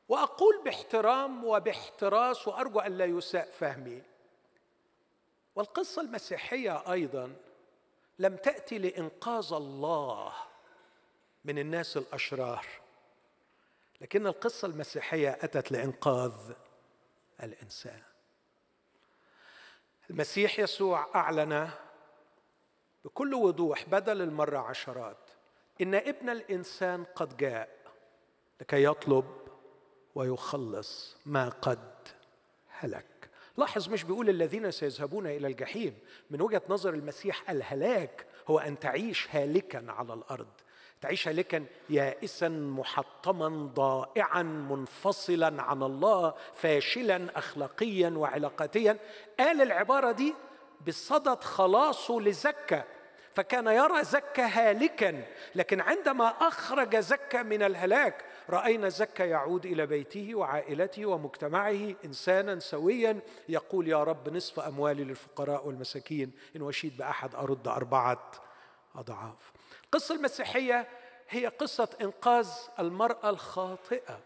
[0.10, 4.04] وأقول باحترام وباحتراس وأرجو أن لا يساء فهمي.
[5.56, 7.36] والقصة المسيحية أيضا
[8.20, 10.34] لم تأتي لإنقاذ الله
[11.46, 12.66] من الناس الأشرار.
[14.02, 16.54] لكن القصة المسيحية أتت لإنقاذ
[17.44, 18.02] الإنسان.
[20.10, 21.70] المسيح يسوع أعلن
[23.06, 25.30] بكل وضوح بدل المرة عشرات
[25.82, 27.70] إن ابن الإنسان قد جاء
[28.62, 29.26] لكي يطلب
[30.16, 32.08] ويخلص ما قد
[32.68, 33.30] هلك.
[33.58, 36.00] لاحظ مش بيقول الذين سيذهبون إلى الجحيم.
[36.30, 40.48] من وجهة نظر المسيح الهلاك هو أن تعيش هالكا على الأرض.
[41.02, 48.98] تعيش هالكا يائسا محطما ضائعا منفصلا عن الله فاشلا اخلاقيا وعلاقاتيا.
[49.40, 50.34] قال العبارة دي
[50.88, 52.84] بصدد خلاصه لزكا
[53.34, 55.24] فكان يرى زكا هالكا.
[55.56, 63.20] لكن عندما أخرج زكا من الهلاك رأينا زكا يعود إلى بيته وعائلته ومجتمعه انسانا سويا.
[63.50, 68.32] يقول يا رب نصف أموالي للفقراء والمساكين إن وشيد بأحد أرد أربعة
[69.00, 69.52] أضعاف.
[69.86, 70.88] القصة المسيحية
[71.30, 74.20] هي قصة إنقاذ المرأة الخاطئة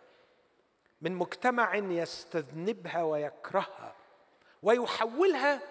[1.02, 3.96] من مجتمع يستذنبها ويكرهها
[4.64, 5.62] ويحولها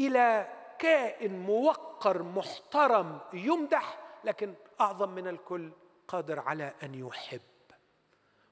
[0.00, 5.70] إلى كائن موقر محترم يمدح لكن أعظم من الكل
[6.08, 7.40] قادر على أن يحب.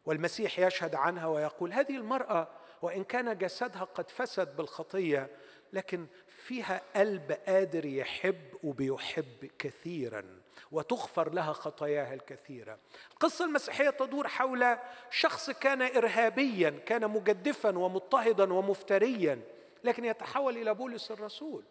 [0.07, 2.49] والمسيح يشهد عنها ويقول هذه المرأة
[2.83, 5.31] وإن كان جسدها قد فسد بالخطية
[5.73, 6.07] لكن
[6.41, 10.25] فيها قلب قادر يحب وبيحب كثيرا
[10.73, 12.79] وتغفر لها خطاياها الكثيرة.
[13.13, 14.79] القصة المسيحية تدور حول
[15.11, 19.41] شخص كان ارهابيا، كان مجدفا ومضطهدا ومفتريا،
[19.85, 21.65] لكن يتحول إلى بولس الرسول.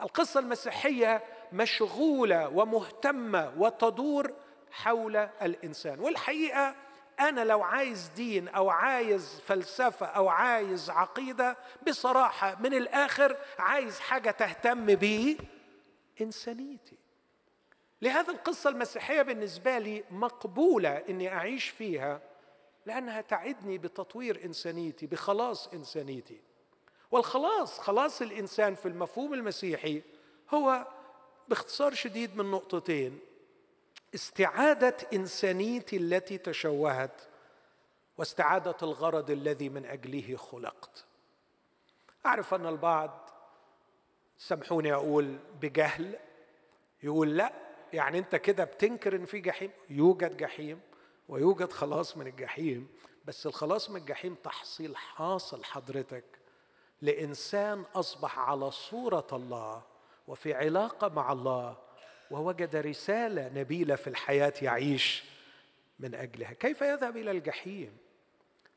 [0.00, 4.32] القصة المسيحية مشغولة ومهتمة وتدور
[4.70, 6.74] حول الإنسان، والحقيقة
[7.20, 14.30] أنا لو عايز دين أو عايز فلسفة أو عايز عقيدة بصراحة من الآخر عايز حاجة
[14.30, 15.36] تهتم بيه
[16.20, 16.96] إنسانيتي.
[18.02, 22.20] لهذا القصة المسيحية بالنسبة لي مقبولة إني أعيش فيها
[22.86, 26.40] لأنها تعدني بتطوير إنسانيتي بخلاص إنسانيتي.
[27.10, 30.02] والخلاص خلاص الإنسان في المفهوم المسيحي
[30.54, 30.86] هو
[31.48, 33.18] باختصار شديد من نقطتين.
[34.14, 37.22] استعادة انسانيتي التي تشوهت
[38.18, 41.04] واستعادة الغرض الذي من أجله خلقت.
[42.26, 43.30] أعرف أن البعض
[44.38, 46.18] سامحوني أقول بجهل
[47.02, 47.52] يقول لا
[47.92, 50.80] يعني أنت كده بتنكر إن في جحيم يوجد جحيم
[51.28, 52.88] ويوجد خلاص من الجحيم
[53.24, 56.24] بس الخلاص من الجحيم تحصيل حاصل حضرتك
[57.02, 59.82] لإنسان أصبح على صورة الله
[60.28, 61.76] وفي علاقة مع الله
[62.32, 65.24] ووجد رسالة نبيلة في الحياة يعيش
[65.98, 66.52] من أجلها.
[66.52, 67.96] كيف يذهب إلى الجحيم؟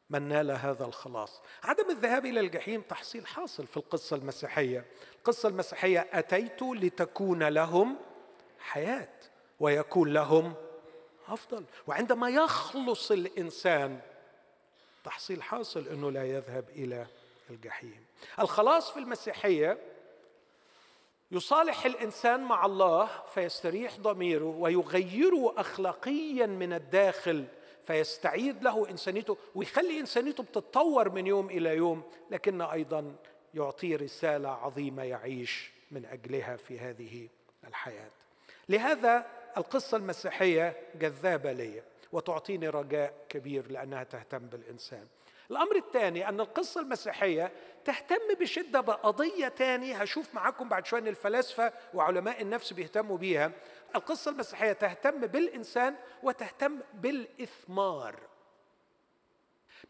[0.09, 1.41] من نال هذا الخلاص.
[1.63, 4.85] عدم الذهاب إلى الجحيم تحصيل حاصل في القصة المسيحية.
[5.17, 7.97] القصة المسيحية أتيت لتكون لهم
[8.59, 9.09] حياة
[9.59, 10.53] ويكون لهم
[11.27, 11.63] أفضل.
[11.87, 13.99] وعندما يخلص الإنسان
[15.03, 17.07] تحصيل حاصل إنه لا يذهب إلى
[17.49, 18.05] الجحيم.
[18.39, 19.77] الخلاص في المسيحية
[21.31, 27.45] يصالح الإنسان مع الله فيستريح ضميره ويغيره اخلاقيا من الداخل
[27.83, 33.15] فيستعيد له إنسانيته ويخلي إنسانيته بتتطور من يوم إلى يوم لكن أيضا
[33.53, 37.27] يعطيه رسالة عظيمة يعيش من أجلها في هذه
[37.67, 38.11] الحياة.
[38.69, 39.25] لهذا
[39.57, 45.07] القصة المسيحية جذابة لي وتعطيني رجاء كبير لأنها تهتم بالإنسان.
[45.51, 47.51] الأمر الثاني أن القصة المسيحية
[47.85, 53.51] تهتم بشدة بقضية تاني هشوف معاكم بعد شوية إن الفلاسفة وعلماء النفس بيهتموا بيها.
[53.95, 58.19] القصة المسيحية تهتم بالإنسان وتهتم بالإثمار.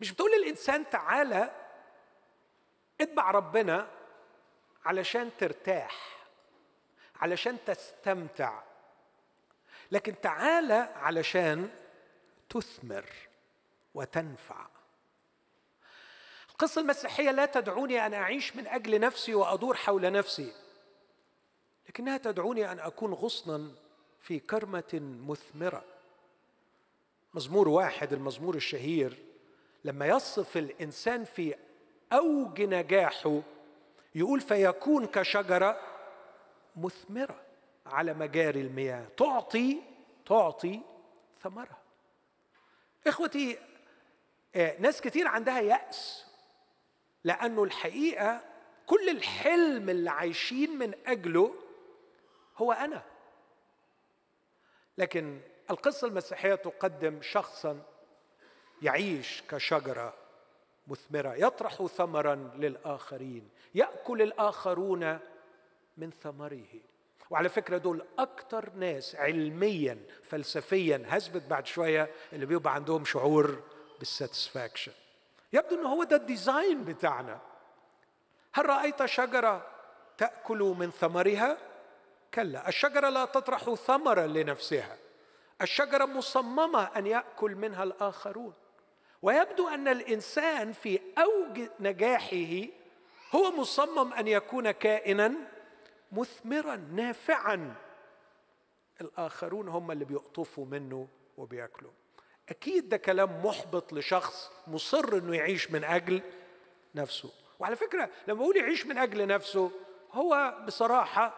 [0.02, 1.52] مش بتقول للإنسان تعالى
[3.02, 3.88] اتبع ربنا
[4.86, 6.26] علشان ترتاح
[7.16, 8.64] علشان تستمتع
[9.92, 11.70] لكن تعالى علشان
[12.50, 13.06] تثمر
[13.94, 14.75] وتنفع.
[16.56, 20.52] القصة المسيحية لا تدعوني أن أعيش من أجل نفسي وأدور حول نفسي
[21.90, 23.72] لكنها تدعوني أن أكون غصنا
[24.20, 25.84] في كرمة مثمرة.
[27.34, 29.18] مزمور واحد المزمور الشهير
[29.86, 31.56] لما يصف الإنسان في
[32.14, 33.42] أوج نجاحه
[34.16, 35.80] يقول فيكون كشجرة
[36.76, 37.42] مثمرة
[37.86, 39.82] على مجاري المياه تعطي
[40.26, 40.82] تعطي
[41.44, 41.82] ثمرها.
[43.08, 43.58] إخوتي
[44.56, 46.26] آه، ناس كتير عندها يأس
[47.26, 48.42] لأنه الحقيقة
[48.88, 51.56] كل الحلم اللي عايشين من أجله
[52.58, 53.02] هو أنا.
[54.98, 57.82] لكن القصة المسيحية تقدم شخصا
[58.82, 60.14] يعيش كشجرة
[60.88, 65.20] مثمرة يطرح ثمرا للآخرين يأكل الآخرون
[65.98, 66.66] من ثمره.
[67.30, 73.62] وعلى فكرة دول أكتر ناس علميا فلسفيا هثبت بعد شوية اللي بيبقى عندهم شعور
[74.00, 74.92] بال satisfaction
[75.54, 77.40] يبدو أنه هو ده ال design بتاعنا.
[78.54, 79.68] هل رأيت شجرة
[80.18, 81.58] تأكل من ثمرها؟
[82.34, 84.98] كلا الشجرة لا تطرح ثمرا لنفسها.
[85.62, 88.54] الشجرة مصممة أن يأكل منها الآخرون.
[89.22, 92.68] ويبدو أن الإنسان في أوج نجاحه
[93.36, 95.34] هو مصمم أن يكون كائنا
[96.12, 97.76] مثمرا نافعا.
[99.02, 101.92] الآخرون هم اللي بيقطفوا منه وبياكلوا
[102.50, 106.22] أكيد ده كلام محبط لشخص مصر إنه يعيش من أجل
[106.96, 107.30] نفسه.
[107.60, 109.72] وعلى فكرة لما أقول يعيش من أجل نفسه
[110.14, 111.34] هو بصراحة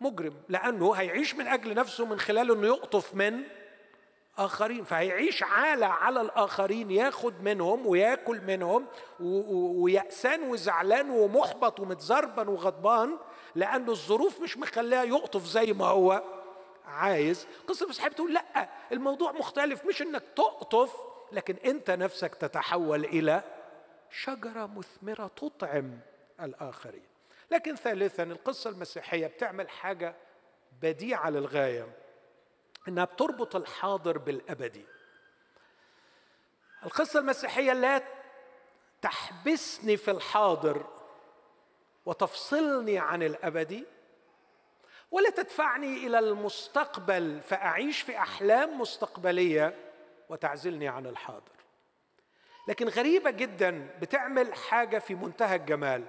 [0.00, 3.42] مجرم لأنه هيعيش من أجل نفسه من خلال إنه يقطف من
[4.38, 4.84] آخرين.
[4.84, 8.86] فهيعيش عالة على الآخرين ياخد منهم وياكل منهم
[9.20, 13.18] ويأسان وزعلان ومحبط ومتزربن وغضبان
[13.54, 16.22] لأنه الظروف مش مخلاه يقطف زي ما هو.
[16.92, 18.68] عايز قصة المسيحية بتقول لأ.
[18.92, 20.96] الموضوع مختلف مش إنك تقطف
[21.32, 23.42] لكن أنت نفسك تتحول إلى
[24.10, 25.98] شجرة مثمرة تطعم
[26.40, 27.06] الآخرين.
[27.50, 30.14] لكن ثالثا القصة المسيحية بتعمل حاجة
[30.82, 31.86] بديعة للغاية
[32.88, 34.84] إنها بتربط الحاضر بالأبدي.
[36.84, 38.02] القصة المسيحية لا
[39.02, 40.86] تحبسني في الحاضر
[42.06, 43.84] وتفصلني عن الأبدي
[45.12, 49.74] ولا تدفعني إلى المستقبل فأعيش في أحلام مستقبلية
[50.28, 51.52] وتعزلني عن الحاضر.
[52.68, 56.04] لكن غريبة جدا بتعمل حاجة في منتهى الجمال.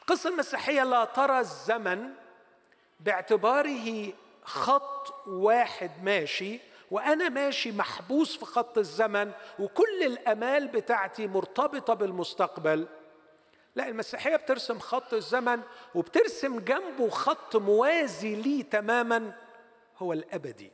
[0.00, 2.10] القصة المسيحية لا ترى الزمن
[3.00, 4.12] باعتباره
[4.44, 12.86] خط واحد ماشي وأنا ماشي محبوس في خط الزمن وكل الأمال بتاعتي مرتبطة بالمستقبل.
[13.74, 15.60] لا المسيحية بترسم خط الزمن
[15.94, 19.34] وبترسم جنبه خط موازي ليه تماما
[19.98, 20.72] هو الأبدي.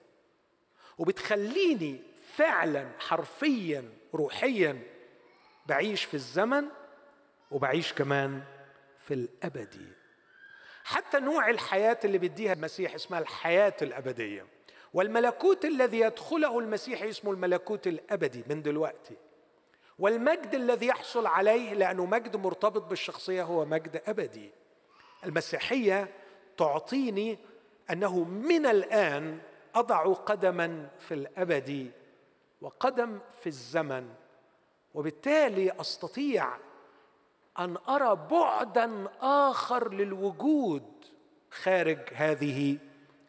[0.98, 2.02] وبتخليني
[2.36, 4.82] فعلا حرفيا روحيا
[5.66, 6.64] بعيش في الزمن
[7.50, 8.42] وبعيش كمان
[8.98, 9.86] في الأبدي.
[10.84, 14.46] حتى نوع الحياة اللي بيديها المسيح اسمها الحياة الأبدية.
[14.94, 19.16] والملكوت الذي يدخله المسيح اسمه الملكوت الأبدي من دلوقتي.
[19.98, 24.50] والمجد الذي يحصل عليه لأنه مجد مرتبط بالشخصية هو مجد أبدي.
[25.24, 26.08] المسيحية
[26.56, 27.38] تعطيني
[27.90, 29.38] أنه من الآن
[29.74, 31.92] أضع قدما في الابد
[32.60, 34.08] وقدم في الزمن
[34.94, 36.56] وبالتالي أستطيع
[37.58, 41.04] أن أرى بعدا آخر للوجود
[41.50, 42.78] خارج هذه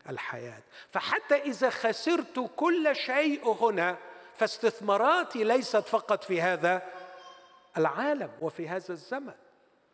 [0.09, 0.61] الحياة.
[0.89, 3.97] فحتى إذا خسرت كل شيء هنا
[4.39, 6.81] فاستثماراتي ليست فقط في هذا
[7.77, 9.33] العالم وفي هذا الزمن.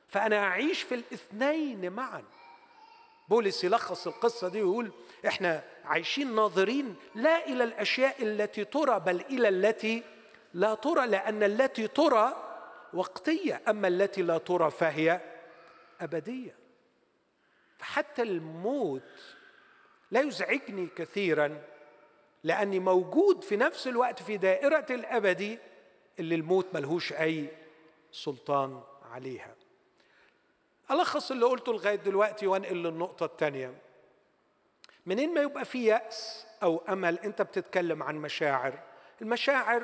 [0.08, 2.24] فأنا أعيش في الاثنين معا.
[3.30, 4.92] بولس يلخص القصة دي ويقول
[5.28, 10.04] إحنا عايشين ناظرين لا إلى الأشياء التي ترى بل إلى التي
[10.54, 12.34] لا ترى لأن التي ترى
[12.94, 15.22] وقتية أما التي لا ترى فهي
[16.02, 16.56] أبدية.
[17.78, 19.36] فحتى الموت
[20.12, 21.62] لا يزعجني كثيرا
[22.46, 25.60] لاني موجود في نفس الوقت في دائرة الابدي
[26.20, 27.50] اللي الموت ملهوش أي
[28.12, 28.82] سلطان
[29.12, 29.56] عليها.
[30.92, 33.74] ألخص اللي قلته لغاية دلوقتي وأنقل للنقطة الثانية
[35.06, 38.80] منين ما يبقى في يأس أو أمل أنت بتتكلم عن مشاعر.
[39.22, 39.84] المشاعر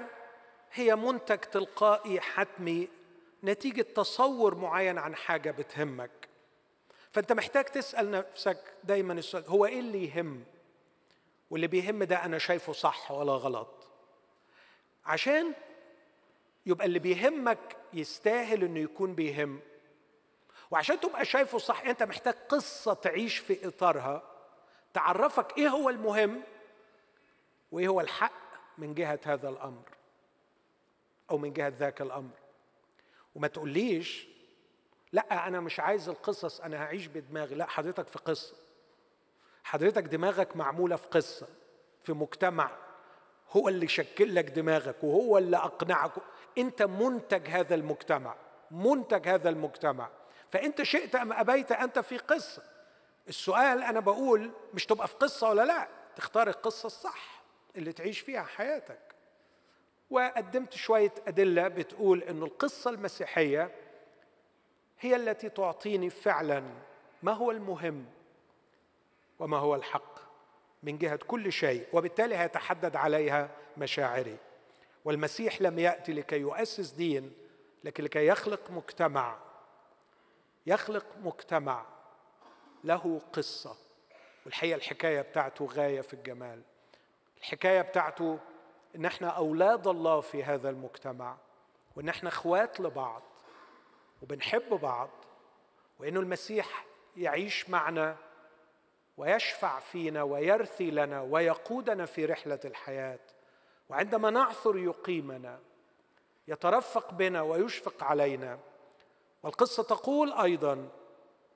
[0.74, 2.88] هي منتج تلقائي حتمي
[3.44, 6.12] نتيجة تصور معين عن حاجة بتهمك.
[7.12, 10.44] فأنت محتاج تسأل نفسك دايما السؤال هو إيه اللي يهم؟
[11.52, 13.88] واللي بيهم ده أنا شايفه صح ولا غلط.
[15.06, 15.54] عشان
[16.66, 19.60] يبقى اللي بيهمك يستاهل إنه يكون بيهم.
[20.72, 24.24] وعشان تبقى شايفه صح أنت محتاج قصة تعيش في إطارها
[24.94, 26.44] تعرفك إيه هو المهم
[27.72, 28.42] وإيه هو الحق
[28.78, 29.90] من جهة هذا الأمر
[31.32, 32.38] أو من جهة ذاك الأمر.
[33.36, 34.28] وما تقوليش
[35.12, 37.56] لأ أنا مش عايز القصص أنا هعيش بدماغي.
[37.56, 38.56] لأ حضرتك في قصة.
[39.64, 41.48] حضرتك دماغك معمولة في قصة
[42.04, 42.72] في مجتمع
[43.52, 46.12] هو اللي شكل لك دماغك وهو اللي أقنعك.
[46.58, 48.36] أنت منتج هذا المجتمع
[48.72, 50.10] منتج هذا المجتمع.
[50.50, 52.64] فأنت شئت أم أبيت أنت في قصة.
[53.30, 57.42] السؤال أنا بقول مش تبقى في قصة ولا لا تختار القصة الصح
[57.76, 59.00] اللي تعيش فيها حياتك.
[60.10, 63.72] وقدمت شوية أدلة بتقول إن القصة المسيحية
[65.00, 66.64] هي التي تعطيني فعلا
[67.24, 68.06] ما هو المهم.
[69.42, 70.20] وما هو الحق
[70.84, 74.38] من جهة كل شيء وبالتالي هيتحدد عليها مشاعري.
[75.06, 77.34] والمسيح لم يأتي لكي يؤسس دين
[77.84, 79.38] لكن لكي يخلق مجتمع.
[80.68, 81.86] يخلق مجتمع
[82.84, 83.76] له قصة.
[84.46, 86.62] والحقيقة الحكاية بتاعته غاية في الجمال.
[87.38, 88.40] الحكاية بتاعته
[88.96, 91.38] إن إحنا أولاد الله في هذا المجتمع
[91.96, 93.22] وإن إحنا إخوات لبعض
[94.22, 95.10] وبنحب بعض
[96.00, 96.86] وإنه المسيح
[97.18, 98.18] يعيش معنا
[99.18, 103.20] ويشفع فينا ويرثي لنا ويقودنا في رحلة الحياة.
[103.90, 105.60] وعندما نعثر يقيمنا
[106.48, 108.60] يترفق بنا ويشفق علينا.
[109.44, 110.90] والقصة تقول أيضا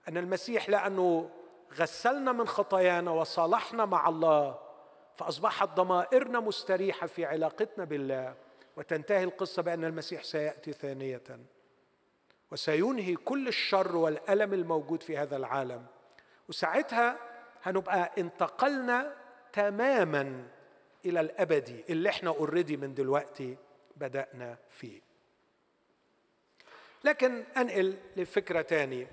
[0.07, 1.29] أن المسيح لأنه
[1.73, 4.59] غسلنا من خطايانا وصالحنا مع الله
[5.15, 8.35] فأصبحت ضمائرنا مستريحة في علاقتنا بالله.
[8.77, 11.23] وتنتهي القصة بأن المسيح سيأتي ثانية.
[12.51, 15.85] وسينهي كل الشر والألم الموجود في هذا العالم.
[16.49, 17.17] وساعتها
[17.65, 19.15] هنبقى انتقلنا
[19.53, 20.47] تماما
[21.05, 23.57] إلى الابدي اللي إحنا اوريدي من دلوقتي
[23.97, 25.01] بدأنا فيه.
[27.03, 29.07] لكن أنقل لفكرة تاني.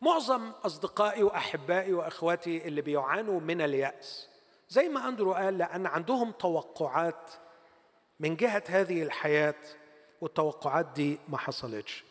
[0.00, 4.28] معظم أصدقائي وأحبائي وأخواتي اللي بيعانوا من اليأس
[4.68, 7.30] زي ما أندرو قال لأن عندهم توقعات
[8.20, 9.54] من جهة هذه الحياة
[10.20, 12.04] والتوقعات دي ما حصلتش.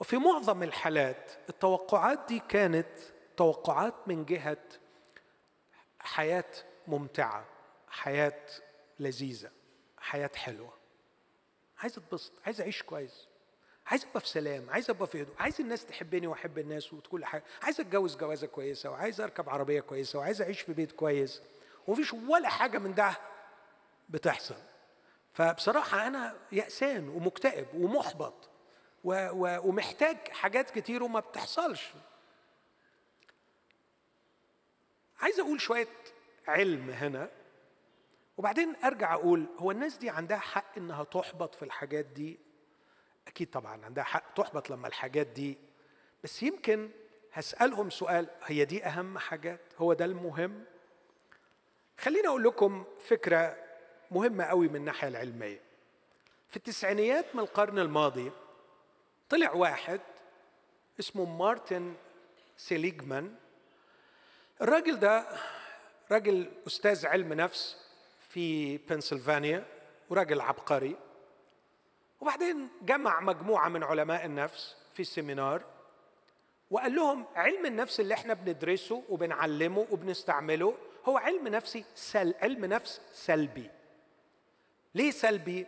[0.00, 2.88] وفي معظم الحالات التوقعات دي كانت
[3.36, 4.56] توقعات من جهة
[6.04, 6.44] حياة
[6.86, 7.44] ممتعة
[7.88, 8.40] حياة
[9.00, 9.50] لذيذة
[9.98, 10.72] حياة حلوة.
[11.78, 13.28] عايز اتبسط عايز اعيش كويس
[13.86, 17.44] عايز ابقى في سلام عايز ابقى في هدوء عايز الناس تحبني واحب الناس وكل حاجة.
[17.62, 21.42] عايز اتجوز جوازة كويسة وعايز اركب عربية كويسة وعايز اعيش في بيت كويس.
[21.86, 23.14] ومفيش ولا حاجة من ده
[24.08, 24.54] بتحصل.
[25.32, 28.48] فبصراحة أنا يأسان ومكتئب ومحبط
[29.04, 31.92] و و ومحتاج حاجات كتير وما بتحصلش.
[35.24, 35.88] عايز أقول شوية
[36.48, 37.30] علم هنا
[38.36, 42.38] وبعدين أرجع أقول هو الناس دي عندها حق إنها تحبط في الحاجات دي؟
[43.28, 45.58] أكيد طبعا عندها حق تحبط لما الحاجات دي
[46.24, 46.90] بس يمكن
[47.32, 50.64] هسألهم سؤال هي دي أهم حاجات؟ هو ده المهم؟
[51.98, 53.56] خليني أقول لكم فكرة
[54.10, 55.60] مهمة قوي من الناحية العلمية.
[56.48, 58.32] في التسعينيات من القرن الماضي
[59.28, 60.00] طلع واحد
[61.00, 61.94] اسمه مارتن
[62.56, 63.34] سيليجمان
[64.62, 65.26] الراجل ده
[66.10, 67.76] راجل أستاذ علم نفس
[68.28, 69.64] في بنسلفانيا
[70.10, 70.96] وراجل عبقري.
[72.20, 75.62] وبعدين جمع مجموعة من علماء النفس في seminar
[76.70, 80.74] وقال لهم علم النفس اللي إحنا بندرسه وبنعلمه وبنستعمله
[81.04, 83.70] هو علم نفسي سل علم نفس سلبي.
[84.94, 85.66] ليه سلبي؟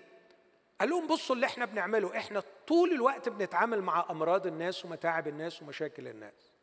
[0.80, 5.62] قال لهم بصوا اللي إحنا بنعمله إحنا طول الوقت بنتعامل مع أمراض الناس ومتاعب الناس
[5.62, 6.55] ومشاكل الناس.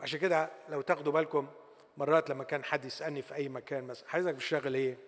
[0.00, 1.46] عشان كده لو تاخدوا بالكم
[1.96, 4.98] مرات لما كان حد يسألني في أي مكان مثلا حضرتك بتشتغل إيه؟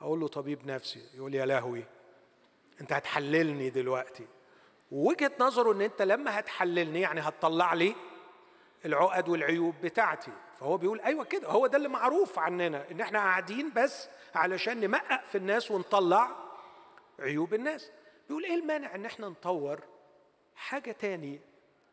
[0.00, 1.84] أقول له طبيب نفسي يقول يا لهوي
[2.80, 4.26] أنت هتحللني دلوقتي.
[4.92, 7.94] ووجهة نظره إن أنت لما هتحللني يعني هتطلع لي
[8.84, 10.32] العقد والعيوب بتاعتي.
[10.60, 15.24] فهو بيقول أيوه كده هو ده اللي معروف عننا إن إحنا قاعدين بس علشان نمقق
[15.24, 16.30] في الناس ونطلع
[17.20, 17.90] عيوب الناس.
[18.28, 19.80] بيقول إيه المانع إن إحنا نطور
[20.56, 21.40] حاجة تاني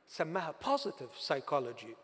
[0.08, 1.96] سماها positive psychology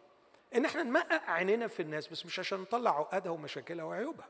[0.55, 4.27] إن إحنا نمقق عينينا في الناس بس مش عشان نطلع عقدها ومشاكلها وعيوبها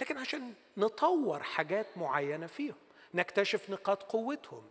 [0.00, 2.74] لكن عشان نطور حاجات معينة فيهم
[3.14, 4.62] نكتشف نقاط قوتهم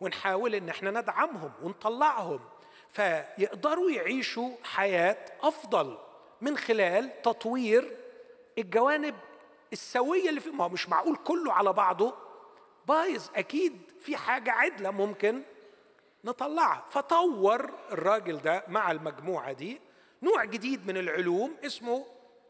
[0.00, 2.40] ونحاول إن إحنا ندعمهم ونطلعهم
[2.88, 5.98] فيقدروا يعيشوا حياة أفضل
[6.40, 7.96] من خلال تطوير
[8.58, 9.14] الجوانب
[9.72, 12.14] السوية اللي فيه ما هو مش معقول كله على بعضه
[12.86, 15.42] بايظ أكيد في حاجة عدلة ممكن
[16.24, 16.84] نطلعها.
[16.90, 19.80] فطور الراجل ده مع المجموعة دي
[20.22, 22.06] نوع جديد من العلوم اسمه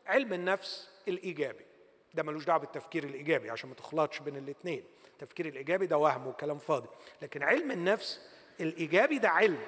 [0.06, 1.64] علم النفس الإيجابي.
[2.14, 6.58] ده ملوش دعوة بالتفكير الإيجابي عشان ما تخلطش بين الاثنين التفكير الإيجابي ده وهم وكلام
[6.58, 6.88] فاضي.
[7.22, 8.20] لكن علم النفس
[8.60, 9.58] الإيجابي ده علم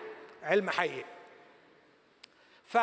[0.42, 1.05] علم حقيقي.
[2.64, 2.76] ف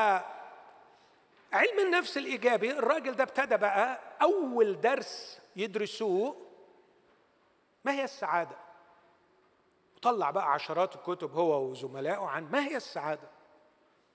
[1.54, 6.36] علم النفس الإيجابي الراجل ده ابتدى بقى أول درس يدرسوه
[7.86, 8.56] ما هي السعادة؟
[9.96, 13.30] وطلع بقى عشرات الكتب هو وزملائه عن ما هي السعادة؟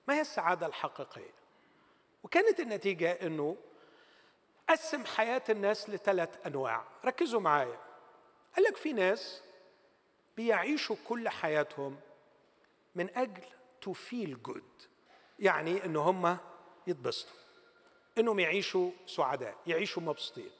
[0.07, 1.33] ما هي السعادة الحقيقية؟
[2.23, 3.57] وكانت النتيجة إنه
[4.69, 6.83] قسم حياة الناس لثلاث أنواع.
[7.05, 7.79] ركزوا معايا.
[8.55, 9.43] قال لك في ناس
[10.37, 11.99] بيعيشوا كل حياتهم
[12.95, 13.43] من أجل
[13.81, 14.63] to feel good
[15.39, 16.37] يعني إن هم
[16.87, 17.39] يتبسطوا.
[18.17, 20.51] إنهم يعيشوا سعداء يعيشوا مبسوطين.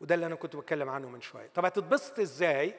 [0.00, 1.50] وده اللي أنا كنت بتكلم عنه من شوية.
[1.54, 2.74] طب هتتبسط إزاي؟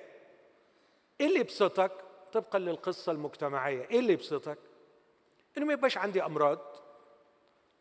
[1.21, 3.87] إيه اللي يبسطك؟ طبقا للقصة المجتمعية.
[3.89, 4.57] إيه اللي يبسطك؟
[5.57, 6.59] إنه ما يبقاش عندي أمراض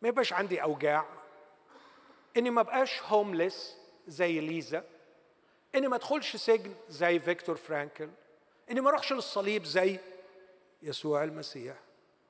[0.01, 1.05] ما يبقاش عندي أوجاع
[2.37, 3.77] إني ما بقاش هومليس
[4.07, 4.83] زي ليزا
[5.75, 8.09] إني ما أدخلش سجن زي فيكتور فرانكل
[8.71, 9.99] إني ما أروحش للصليب زي
[10.83, 11.75] يسوع المسيح.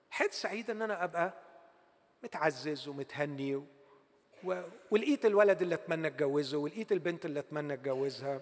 [0.09, 1.33] حيث سعيد إن أنا أبقى
[2.23, 4.61] متعزز ومتهني و...
[4.91, 8.41] ولقيت الولد اللي أتمنى أتجوزه ولقيت البنت اللي أتمنى أتجوزها.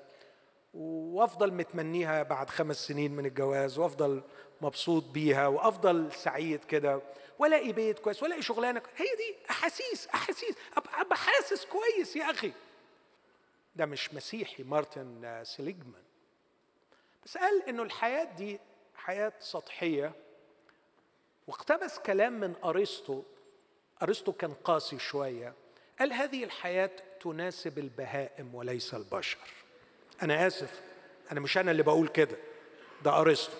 [0.76, 4.24] وأفضل متمنيها بعد خمس سنين من الجواز وأفضل
[4.62, 7.02] مبسوط بيها وأفضل سعيد كده.
[7.40, 10.56] وألاقي بيت كويس وألاقي شغلانة هي دي أحاسيس أحاسيس.
[10.78, 12.52] أبقى حاسس كويس يا أخي.
[13.76, 16.04] ده مش مسيحي مارتن سيليجمان.
[17.26, 18.60] بس قال إنه الحياة دي
[18.96, 20.14] حياة سطحية.
[21.48, 23.24] واقتبس كلام من أرسطو.
[24.02, 25.54] أرسطو كان قاسي شوية.
[26.00, 29.65] قال هذه الحياة تناسب البهائم وليس البشر.
[30.22, 30.82] أنا آسف
[31.32, 32.38] أنا مش أنا اللي بقول كده
[33.04, 33.58] ده أرسطو.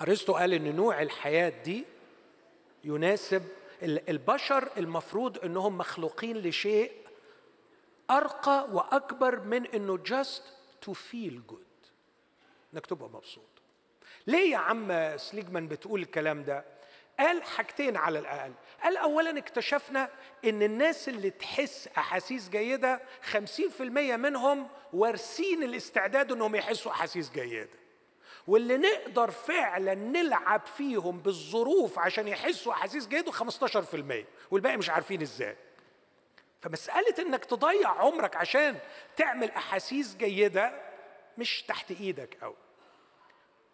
[0.00, 1.84] أرسطو قال إن نوع الحياة دي
[2.84, 3.42] يناسب
[3.82, 6.92] البشر المفروض انهم مخلوقين لشيء
[8.10, 10.42] أرقى وأكبر من إنه just
[10.86, 11.88] to feel good.
[12.74, 13.44] انك تبقى مبسوط.
[14.26, 16.64] ليه يا عم سليجمان بتقول الكلام ده؟
[17.18, 18.52] قال حاجتين على الأقل.
[18.82, 20.08] قال اولا اكتشفنا
[20.44, 23.00] إن الناس اللي تحس أحاسيس جيدة
[23.32, 23.80] 50%
[24.16, 27.68] منهم وارثين الاستعداد إنهم يحسوا أحاسيس جيدة.
[28.46, 35.56] واللي نقدر فعلا نلعب فيهم بالظروف عشان يحسوا أحاسيس جيدة 15% والباقي مش عارفين إزاي.
[36.60, 38.78] فمسألة إنك تضيع عمرك عشان
[39.16, 40.72] تعمل أحاسيس جيدة
[41.38, 42.56] مش تحت إيدك قوي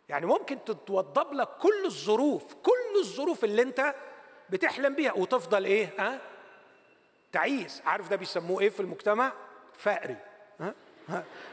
[0.08, 3.94] يعني ممكن تتوضب لك كل الظروف كل الظروف اللي انت
[4.50, 6.20] بتحلم بيها وتفضل إيه ها؟
[7.32, 7.82] تعيس.
[7.86, 9.32] عارف ده بيسموه إيه في المجتمع؟
[9.78, 10.16] فقري.
[10.60, 10.74] ها؟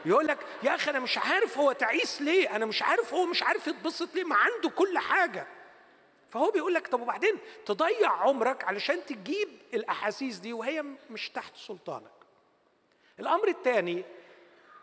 [0.04, 3.42] يقول لك يا أخي أنا مش عارف هو تعيس ليه أنا مش عارف هو مش
[3.42, 5.46] عارف يتبسط ليه ما عنده كل حاجة.
[6.30, 12.10] فهو بيقول لك طب وبعدين تضيع عمرك علشان تجيب الأحاسيس دي وهي مش تحت سلطانك.
[13.20, 14.04] الأمر الثاني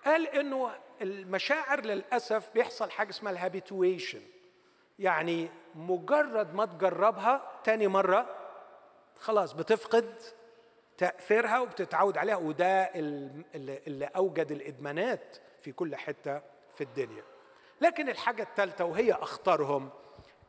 [0.06, 0.72] قال إنه
[1.04, 4.22] المشاعر للأسف بيحصل حاجة اسمها الهابيتويشن.
[5.00, 8.36] يعني مجرد ما تجربها تاني مرة
[9.20, 10.16] خلاص بتفقد
[10.98, 12.84] تأثيرها وبتتعود عليها وده
[13.88, 16.42] اللي أوجد الإدمانات في كل حتة
[16.76, 17.24] في الدنيا.
[17.82, 19.90] لكن الحاجة الثالثه وهي أخطرهم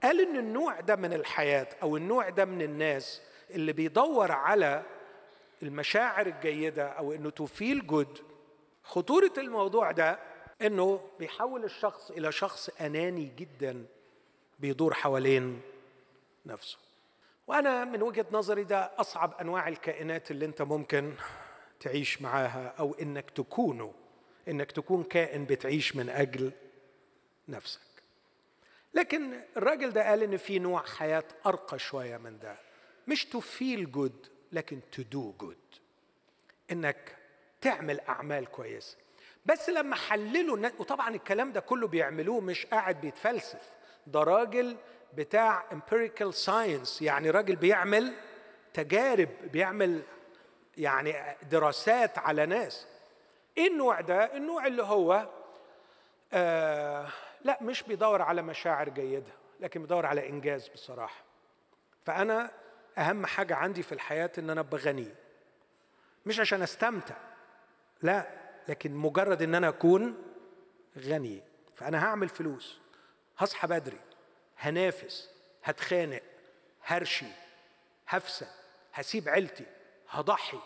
[0.02, 4.82] قال إن النوع ده من الحياة أو النوع ده من الناس اللي بيدور على
[5.62, 8.18] المشاعر الجيدة أو إنه to feel good
[8.82, 10.18] خطورة الموضوع ده
[10.62, 13.86] إنه بيحول الشخص إلى شخص أناني جدا
[14.58, 15.60] بيدور حوالين
[16.46, 16.78] نفسه.
[17.46, 21.14] وأنا من وجهة نظري ده أصعب أنواع الكائنات اللي أنت ممكن
[21.80, 23.94] تعيش معاها أو إنك تكونه
[24.48, 26.52] إنك تكون كائن بتعيش من أجل
[27.48, 27.80] نفسك.
[28.94, 32.56] لكن الراجل ده قال إن في نوع حياة أرقى شوية من ده.
[33.08, 35.56] مش to feel good لكن to do good
[36.72, 37.16] إنك
[37.60, 38.96] تعمل أعمال كويسة.
[39.46, 43.68] بس لما حللوا وطبعا الكلام ده كله بيعملوه مش قاعد بيتفلسف.
[44.06, 44.76] ده راجل
[45.14, 48.14] بتاع empirical science يعني راجل بيعمل
[48.74, 50.02] تجارب بيعمل
[50.76, 51.14] يعني
[51.50, 52.86] دراسات على ناس.
[53.58, 55.28] إيه النوع ده النوع اللي هو
[56.32, 57.08] آه
[57.44, 61.24] لا مش بيدور على مشاعر جيدة لكن بيدور على إنجاز بصراحة.
[62.04, 62.50] فأنا
[62.98, 65.14] أهم حاجة عندي في الحياة إن أنا أبقى غني.
[66.26, 67.14] مش عشان أستمتع
[68.02, 68.43] لا.
[68.68, 70.14] لكن مجرد إن أنا أكون
[70.98, 71.42] غني
[71.74, 72.78] فأنا هعمل فلوس
[73.38, 74.00] هصحى بدري
[74.58, 75.30] هنافس
[75.64, 76.22] هتخانق
[76.84, 77.26] هرشي
[78.08, 78.48] هفسد
[78.92, 79.66] هسيب عيلتي
[80.10, 80.58] هضحي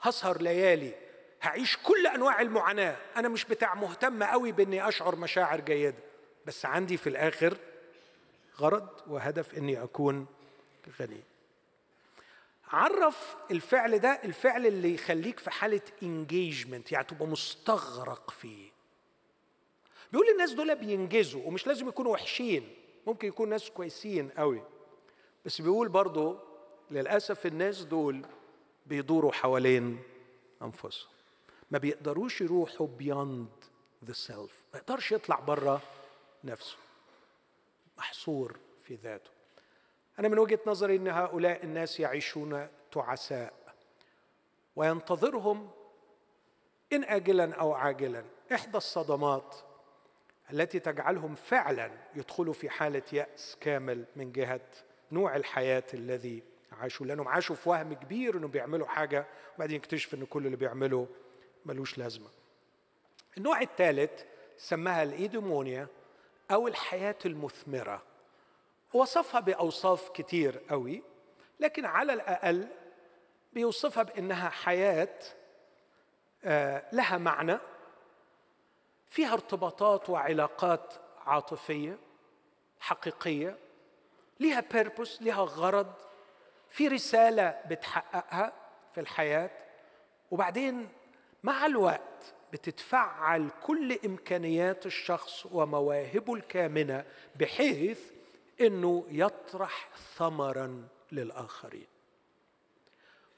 [0.00, 0.94] هسهر ليالي
[1.42, 2.96] هعيش كل أنواع المعاناة.
[3.16, 5.98] أنا مش بتاع مهتم قوي بإني أشعر مشاعر جيدة
[6.46, 7.56] بس عندي في الآخر
[8.58, 10.26] غرض وهدف إني أكون
[11.00, 11.20] غني.
[12.72, 18.70] عرف الفعل ده الفعل اللي يخليك في حالة انجيجمنت يعني تبقى مستغرق فيه.
[20.12, 22.74] بيقول الناس دول بينجزوا ومش لازم يكونوا وحشين
[23.06, 24.62] ممكن يكون ناس كويسين قوي.
[25.44, 26.38] بس بيقول برضو
[26.90, 28.26] للأسف الناس دول
[28.86, 30.02] بيدوروا حوالين
[30.62, 31.12] أنفسهم.
[31.70, 33.66] ما بيقدروش يروحوا beyond
[34.08, 35.82] the self ما يقدرش يطلع بره
[36.44, 36.76] نفسه.
[37.98, 39.30] محصور في ذاته.
[40.18, 43.52] أنا من وجهة نظري أن هؤلاء الناس يعيشون تعساء
[44.76, 45.70] وينتظرهم
[46.92, 49.56] إن آجلا أو عاجلا إحدى الصدمات
[50.52, 54.60] التي تجعلهم فعلا يدخلوا في حالة يأس كامل من جهة
[55.12, 56.42] نوع الحياة الذي
[56.72, 61.08] عاشوا لأنهم عاشوا في وهم كبير أنهم بيعملوا حاجة وبعدين يكتشف أن كل اللي بيعمله
[61.66, 62.28] ملوش لازمة.
[63.38, 64.24] النوع الثالث
[64.56, 65.86] سماها الإيديمونيا
[66.50, 68.02] أو الحياة المثمرة.
[68.94, 71.02] وصفها بأوصاف كتير قوي
[71.60, 72.68] لكن على الأقل
[73.52, 75.18] بيوصفها بأنها حياة
[76.44, 77.58] آه، لها معنى
[79.08, 80.94] فيها ارتباطات وعلاقات
[81.26, 81.98] عاطفية
[82.80, 83.58] حقيقية
[84.40, 85.92] لها بيربوس لها غرض
[86.70, 88.52] في رسالة بتحققها
[88.94, 89.50] في الحياة
[90.30, 90.88] وبعدين
[91.42, 97.04] مع الوقت بتتفعل كل إمكانيات الشخص ومواهبه الكامنة
[97.36, 98.11] بحيث
[98.66, 101.86] إنه يطرح ثمرا للآخرين.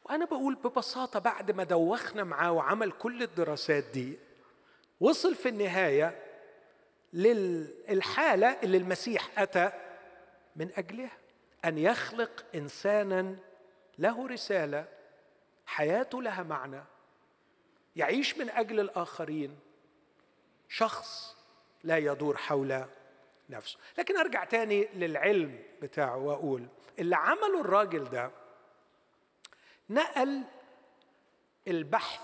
[0.04, 4.18] وأنا بقول ببساطة بعد ما دوخنا معاه وعمل كل الدراسات دي
[5.00, 6.22] وصل في النهاية
[7.12, 9.72] للحالة اللي المسيح أتى
[10.56, 11.18] من أجلها
[11.64, 13.36] أن يخلق انسانا
[13.98, 14.84] له رسالة
[15.66, 16.84] حياته لها معنى
[17.96, 19.58] يعيش من أجل الآخرين
[20.68, 21.36] شخص
[21.84, 22.84] لا يدور حول
[23.50, 23.78] نفسه.
[23.98, 26.66] لكن أرجع تاني للعلم بتاعه وأقول
[26.98, 28.30] اللي عمله الراجل ده
[29.90, 30.42] نقل
[31.68, 32.20] البحث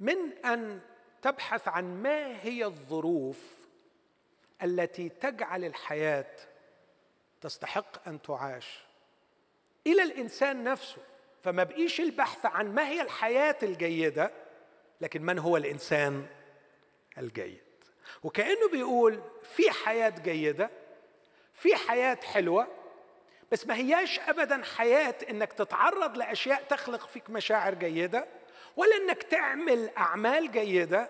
[0.00, 0.80] من أن
[1.22, 3.54] تبحث عن ما هي الظروف
[4.62, 6.36] التي تجعل الحياة
[7.40, 8.84] تستحق أن تعاش
[9.86, 11.02] إلى الإنسان نفسه.
[11.42, 14.30] فما بقيش البحث عن ما هي الحياة الجيدة
[15.00, 16.26] لكن من هو الإنسان
[17.18, 17.63] الجيد؟
[18.22, 20.70] وكأنه بيقول في حياة جيدة
[21.54, 22.66] في حياة حلوة
[23.52, 28.26] بس ما هياش ابدا حياة إنك تتعرض لأشياء تخلق فيك مشاعر جيدة
[28.76, 31.08] ولا إنك تعمل أعمال جيدة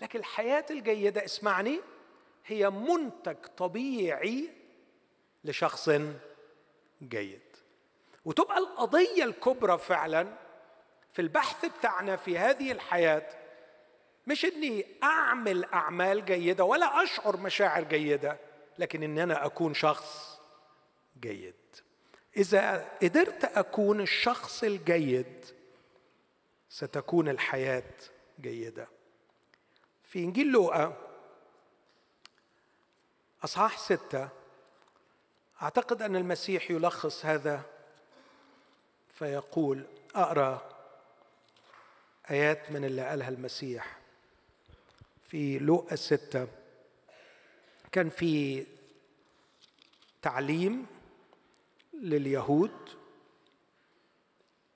[0.00, 1.80] لكن الحياة الجيدة اسمعني
[2.46, 4.50] هي منتج طبيعي
[5.44, 5.90] لشخص
[7.02, 7.40] جيد.
[8.24, 10.26] وتبقى القضية الكبرى فعلا
[11.12, 13.28] في البحث بتاعنا في هذه الحياة
[14.26, 18.38] مش إني أعمل أعمال جيدة ولا أشعر مشاعر جيدة
[18.78, 20.40] لكن إن أنا أكون شخص
[21.20, 21.54] جيد.
[22.36, 25.44] إذا قدرت أكون الشخص الجيد
[26.68, 27.90] ستكون الحياة
[28.40, 28.88] جيدة.
[30.04, 30.96] في إنجيل لوقا
[33.44, 34.28] أصحاح ستة
[35.62, 37.62] أعتقد أن المسيح يلخص هذا
[39.14, 40.72] فيقول أقرأ
[42.30, 44.01] آيات من اللي قالها المسيح.
[45.32, 46.48] في لوقا ستة
[47.92, 48.66] كان في
[50.22, 50.86] تعليم
[52.02, 52.70] لليهود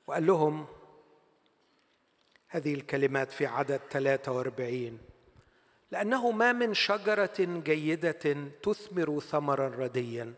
[0.07, 0.67] وقال لهم
[2.49, 4.99] هذه الكلمات في عدد 43
[5.91, 10.35] لأنه ما من شجرة جيدة تثمر ثمرا رديا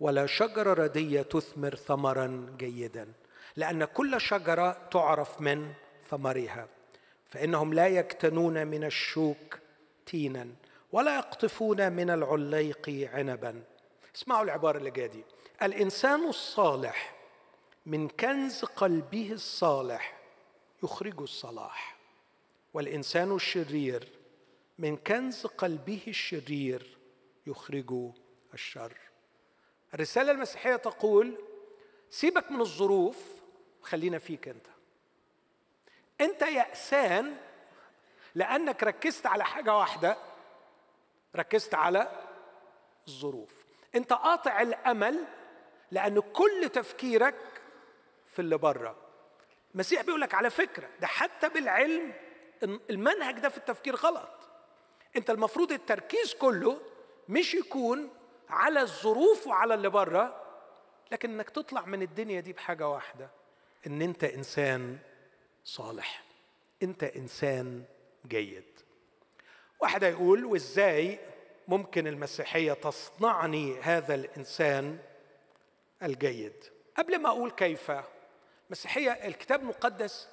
[0.00, 3.12] ولا شجرة ردية تثمر ثمرا جيدا
[3.56, 5.72] لأن كل شجرة تعرف من
[6.10, 6.75] ثمرها.
[7.28, 9.58] فإنهم لا يكتنون من الشوك
[10.06, 10.48] تينا
[10.92, 13.62] ولا يقطفون من العليق عنبا.
[14.16, 15.24] اسمعوا العبارة اللي جاية دي.
[15.62, 17.16] الإنسان الصالح
[17.86, 20.18] من كنز قلبه الصالح
[20.82, 21.96] يخرج الصلاح
[22.74, 24.08] والإنسان الشرير
[24.78, 26.98] من كنز قلبه الشرير
[27.46, 28.10] يخرج
[28.54, 28.96] الشر.
[29.94, 31.38] الرسالة المسيحية تقول
[32.10, 33.16] سيبك من الظروف
[33.82, 34.66] خلينا فيك أنت.
[36.20, 37.36] أنت يأسان
[38.34, 40.16] لأنك ركزت على حاجة واحدة
[41.36, 42.08] ركزت على
[43.08, 43.50] الظروف.
[43.94, 45.24] أنت قاطع الأمل
[45.90, 47.34] لأن كل تفكيرك
[48.26, 48.96] في اللي بره.
[49.74, 52.12] المسيح بيقول لك على فكرة ده حتى بالعلم
[52.90, 54.28] المنهج ده في التفكير غلط.
[55.16, 56.80] انت المفروض التركيز كله
[57.28, 58.10] مش يكون
[58.48, 60.42] على الظروف وعلى اللي بره
[61.12, 63.28] لكن إنك تطلع من الدنيا دي بحاجة واحدة
[63.86, 64.98] إن أنت إنسان
[65.66, 66.22] صالح.
[66.82, 67.84] انت انسان
[68.26, 68.64] جيد.
[69.80, 71.18] واحد يقول وإزاي
[71.68, 74.98] ممكن المسيحية تصنعني هذا الإنسان
[76.02, 76.64] الجيد؟
[76.96, 77.92] قبل ما أقول كيف
[78.66, 80.28] المسيحيه الكتاب المقدس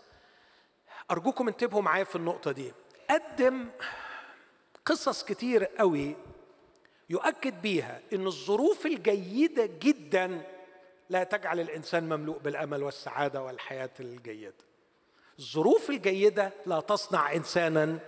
[1.11, 2.73] أرجوكم انتبهوا معايا في النقطة دي.
[3.09, 3.69] قدم
[4.85, 6.15] قصص كتير قوي
[7.09, 10.41] يؤكد بيها إن الظروف الجيدة جدا
[11.09, 14.72] لا تجعل الإنسان مملوء بالأمل والسعادة والحياة الجيدة.
[15.39, 17.99] الظروف الجيدة لا تصنع إنسانا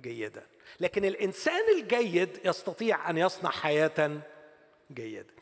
[0.00, 0.46] جيدا.
[0.80, 4.20] لكن الإنسان الجيد يستطيع أن يصنع حياة
[4.92, 5.34] جيدة.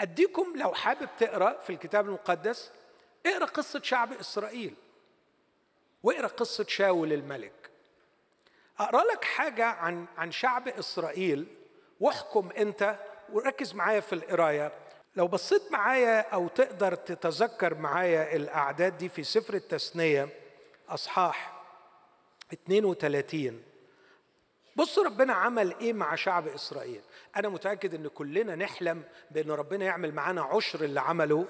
[0.00, 2.70] أديكم لو حابب تقرأ في الكتاب المقدس
[3.26, 4.74] اقرأ قصة شعب إسرائيل
[6.02, 7.70] واقرأ قصة شاول الملك.
[8.78, 11.46] أقرأ لك حاجة عن عن شعب إسرائيل
[12.00, 12.98] واحكم أنت
[13.32, 14.72] وركز معايا في القراية.
[15.16, 20.28] لو بصيت معايا أو تقدر تتذكر معايا الأعداد دي في سفر التثنية
[20.94, 21.62] أصحاح
[22.52, 23.62] 32
[24.76, 27.00] بص ربنا عمل إيه مع شعب إسرائيل؟
[27.36, 31.46] أنا متأكد إن كلنا نحلم بإن ربنا يعمل معانا عشر اللي عمله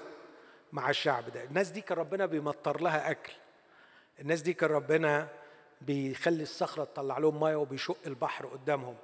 [0.71, 1.43] مع الشعب ده.
[1.43, 3.33] الناس دي كان ربنا بيمطر لها أكل.
[4.19, 5.27] الناس دي كان ربنا
[5.81, 8.95] بيخلي الصخرة تطلع لهم مية وبيشق البحر قدامهم.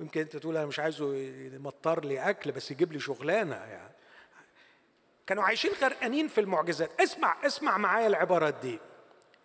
[0.00, 3.94] ويمكن أنت تقول أنا مش عايزه يمطر لي أكل بس يجيب لي شغلانة يعني.
[5.26, 7.00] كانوا عايشين غرقانين في المعجزات.
[7.00, 8.78] اسمع اسمع معايا العبارات دي.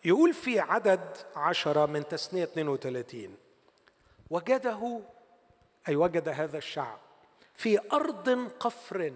[0.05, 3.35] يقول في عدد عشرة من تسنية 32
[4.29, 4.99] وجده
[5.87, 6.99] أي وجد هذا الشعب
[7.53, 9.13] في أرض قفر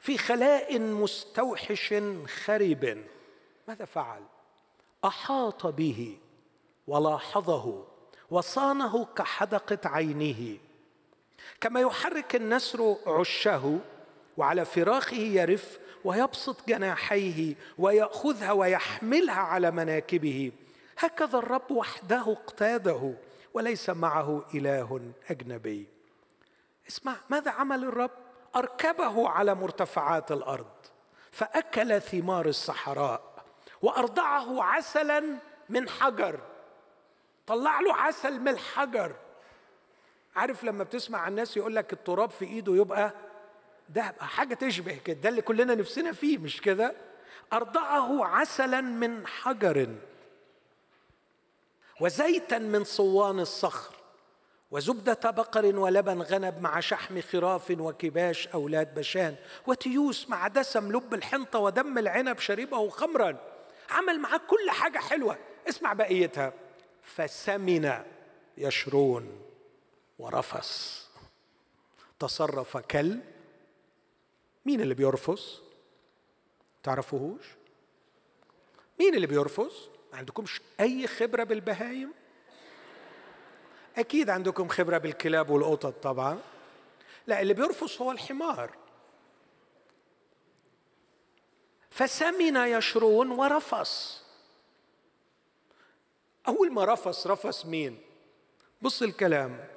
[0.00, 1.94] في خلاء مستوحش
[2.44, 3.04] خرب
[3.68, 4.22] ماذا فعل؟
[5.04, 6.18] أحاط به
[6.86, 7.84] ولاحظه
[8.30, 10.58] وصانه كحدقة عينه.
[11.60, 13.78] كما يحرك النسر عشه
[14.36, 20.52] وعلى فراخه يرف ويبسط جناحيه ويأخذها ويحملها على مناكبه.
[20.98, 23.14] هكذا الرب وحده اقتاده
[23.54, 25.86] وليس معه إله أجنبي.
[26.88, 28.10] اسمع ماذا عمل الرب؟
[28.56, 30.66] أركبه على مرتفعات الأرض
[31.32, 33.44] فأكل ثمار الصحراء
[33.82, 35.24] وأرضعه عسلا
[35.68, 36.40] من حجر.
[37.46, 39.16] طلع له عسل من الحجر.
[40.36, 43.12] عارف لما بتسمع الناس يقول لك التراب في إيده يبقى
[43.94, 46.94] ده حاجة تشبه كده ده اللي كلنا نفسنا فيه مش كده؟
[47.52, 49.88] أرضعه عسلا من حجر
[52.00, 53.94] وزيتا من صوان الصخر
[54.70, 59.36] وزبدة بقر ولبن غنب مع شحم خراف وكباش أولاد بشان
[59.66, 63.36] وتيوس مع دسم لب الحنطة ودم العنب شربه خمرا.
[63.90, 65.38] عمل معاه كل حاجة حلوة.
[65.68, 66.52] اسمع بقيتها.
[67.02, 68.02] فسمن
[68.58, 69.42] يشرون
[70.18, 71.06] ورفس.
[72.18, 73.20] تصرف كده
[74.66, 75.60] مين اللي بيرفس
[76.82, 77.46] تعرفوهوش؟
[79.00, 82.12] مين اللي بيرفس ما عندكمش أي خبرة بالبهايم؟
[83.96, 86.40] أكيد عندكم خبرة بالكلاب والقطط طبعا.
[87.26, 88.76] لا اللي بيرفس هو الحمار.
[91.90, 94.24] فسمن يشورون ورفس
[96.48, 98.00] أول ما رفس رفس مين؟
[98.82, 99.68] بص الكلام.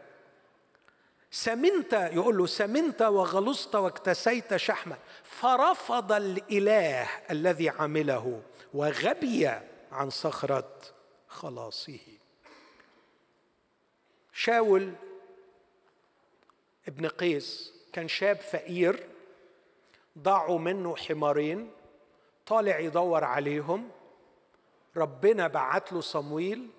[1.36, 4.98] سمنت يقول له سمنت وغلظت واكتسيت شحما.
[5.24, 8.42] فرفض الإله الذي عمله
[8.74, 9.48] وغبي
[9.92, 10.80] عن صخرة
[11.28, 12.00] خلاصه.
[14.34, 14.94] شاول
[16.88, 19.08] ابن قيس كان شاب فقير
[20.20, 21.72] ضاعوا منه حمارين
[22.46, 23.90] طالع يدور عليهم.
[24.98, 26.70] ربنا بعت له صمويل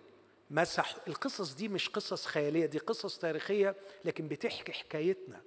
[0.51, 0.97] مسح.
[1.09, 3.75] القصص دي مش قصص خيالية دي قصص تاريخية
[4.05, 5.43] لكن بتحكي حكايتنا.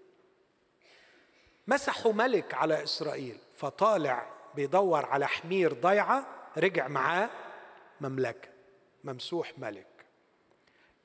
[1.68, 7.30] مسحوا ملك على إسرائيل فطالع بيدور على حمير ضيعة رجع معاه
[8.02, 8.50] مملكة
[9.04, 9.88] ممسوح ملك.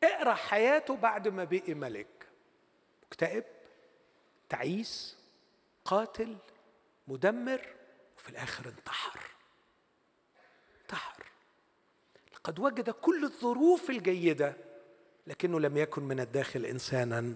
[0.05, 2.29] اقرأ حياته بعد ما بقي ملك.
[3.07, 3.45] مكتئب
[4.49, 5.17] تعيس
[5.85, 6.37] قاتل
[7.09, 7.75] مدمر
[8.17, 9.21] وفي الآخر انتحر.
[10.83, 11.32] انتحر.
[12.45, 14.57] قد وجد كل الظروف الجيدة
[15.27, 17.35] لكنه لم يكن من الداخل إنسانا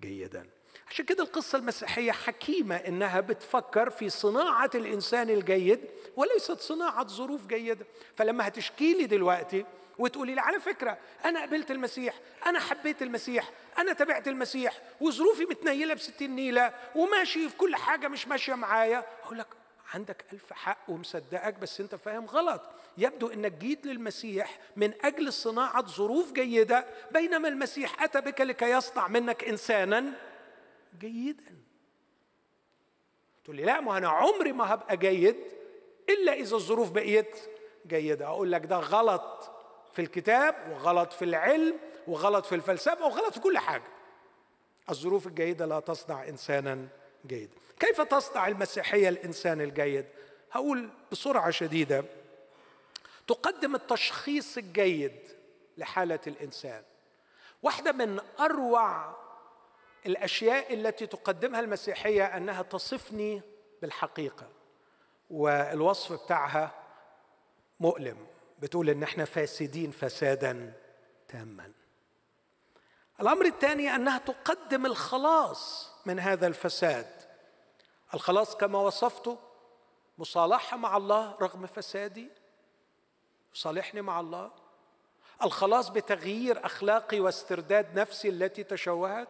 [0.00, 0.46] جيدا.
[0.88, 5.80] عشان كده القصة المسيحية حكيمة إنها بتفكر في صناعة الإنسان الجيد
[6.16, 7.86] وليست صناعة ظروف جيدة.
[8.16, 9.64] فلما هتشكي لي دلوقتي
[9.98, 12.14] وتقولي لي على فكرة أنا قبلت المسيح
[12.46, 18.28] أنا حبيت المسيح أنا تبعت المسيح وظروفي متنيلة بستين نيلة وماشي في كل حاجة مش
[18.28, 19.46] ماشية معايا أقول لك
[19.94, 22.62] عندك ألف حق ومصدقك بس أنت فاهم غلط.
[22.98, 29.08] يبدو أنك جيت للمسيح من أجل صناعة ظروف جيدة بينما المسيح أتى بك لكي يصنع
[29.08, 30.12] منك إنسانا
[30.98, 31.54] جيدا.
[33.44, 35.36] تقول لي لا ما أنا عمري ما هبقى جيد
[36.08, 37.36] إلا إذا الظروف بقيت
[37.86, 38.26] جيدة.
[38.26, 39.50] أقول لك ده غلط
[39.92, 41.76] في الكتاب وغلط في العلم
[42.06, 43.88] وغلط في الفلسفة وغلط في كل حاجة.
[44.90, 46.88] الظروف الجيدة لا تصنع إنسانا
[47.26, 50.06] جيدا كيف تصنع المسيحية الإنسان الجيد؟
[50.52, 52.04] هقول بسرعة شديدة.
[53.26, 55.18] تقدم التشخيص الجيد
[55.78, 56.82] لحالة الإنسان.
[57.62, 59.16] واحدة من أروع
[60.06, 63.42] الأشياء التي تقدمها المسيحية أنها تصفني
[63.82, 64.48] بالحقيقة
[65.30, 66.74] والوصف بتاعها
[67.80, 68.26] مؤلم.
[68.58, 70.72] بتقول إن إحنا فاسدين فسادا
[71.28, 71.72] تاما.
[73.20, 77.06] الأمر الثاني أنها تقدم الخلاص من هذا الفساد.
[78.14, 79.38] الخلاص كما وصفته
[80.18, 82.28] مصالحة مع الله رغم فسادي.
[83.54, 84.50] يصالحني مع الله.
[85.42, 89.28] الخلاص بتغيير أخلاقي واسترداد نفسي التي تشوهت.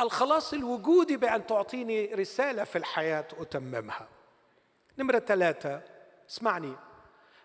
[0.00, 4.08] الخلاص الوجودي بأن تعطيني رسالة في الحياة أتممها.
[4.98, 5.80] نمرة ثلاثة
[6.30, 6.76] اسمعني.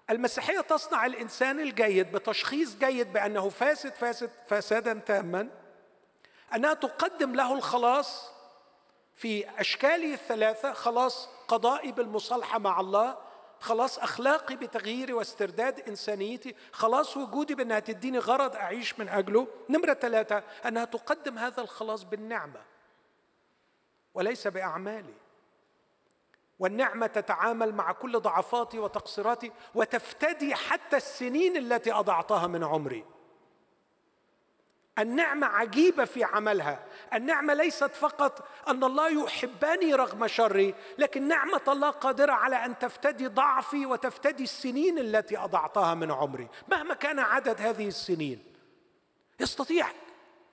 [0.10, 5.50] المسيحية تصنع الإنسان الجيد بتشخيص جيد بأنه فاسد فاسد فسادا تاما
[6.56, 8.32] أنها تقدم له الخلاص
[9.16, 13.18] في أشكاله الثلاثة خلاص قضائي بالمصالحة مع الله
[13.60, 19.48] خلاص أخلاقي بتغييري واسترداد إنسانيتي خلاص وجودي بأنها تديني غرض أعيش من أجله.
[19.70, 22.62] نمرة ثلاثة أنها تقدم هذا الخلاص بالنعمة
[24.14, 25.14] وليس بأعمالي.
[26.60, 33.06] والنعمة تتعامل مع كل ضعفاتي وتقصيراتي وتفتدي حتى السنين التي أضعتها من عمري.
[35.00, 36.86] النعمة عجيبة في عملها.
[37.14, 43.28] النعمة ليست فقط أن الله يحبني رغم شري لكن نعمة الله قادرة على أن تفتدي
[43.28, 46.48] ضعفي وتفتدي السنين التي أضعتها من عمري.
[46.68, 48.44] مهما كان عدد هذه السنين
[49.40, 49.88] يستطيع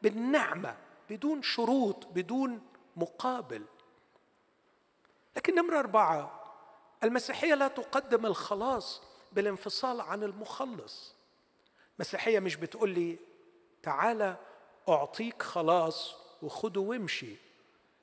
[0.03, 0.77] بالنعمة
[1.11, 2.61] بدون شروط بدون
[2.97, 3.63] مقابل.
[5.37, 6.43] لكن نمرة أربعة
[7.05, 11.15] المسيحية لا تقدم الخلاص بالانفصال عن المخلص.
[11.97, 13.19] المسيحية مش بتقول لي
[13.83, 14.37] تعالى
[14.89, 17.37] أعطيك خلاص وخده وامشي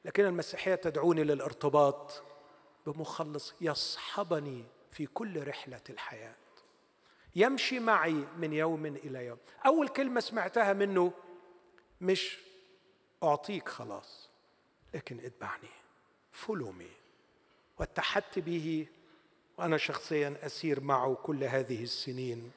[0.05, 2.23] لكن المسيحية تدعوني للارتباط
[2.85, 6.35] بمخلص يصحبني في كل رحلة الحياة.
[7.35, 9.37] يمشي معي من يوم إلى يوم.
[9.65, 11.13] أول كلمة سمعتها منه
[12.01, 12.39] مش
[13.23, 14.29] أعطيك خلاص
[14.93, 15.69] لكن اتبعني.
[16.31, 17.02] فولو مي.
[17.83, 18.87] واتحدت به
[19.57, 22.51] وأنا شخصيا أسير معه كل هذه السنين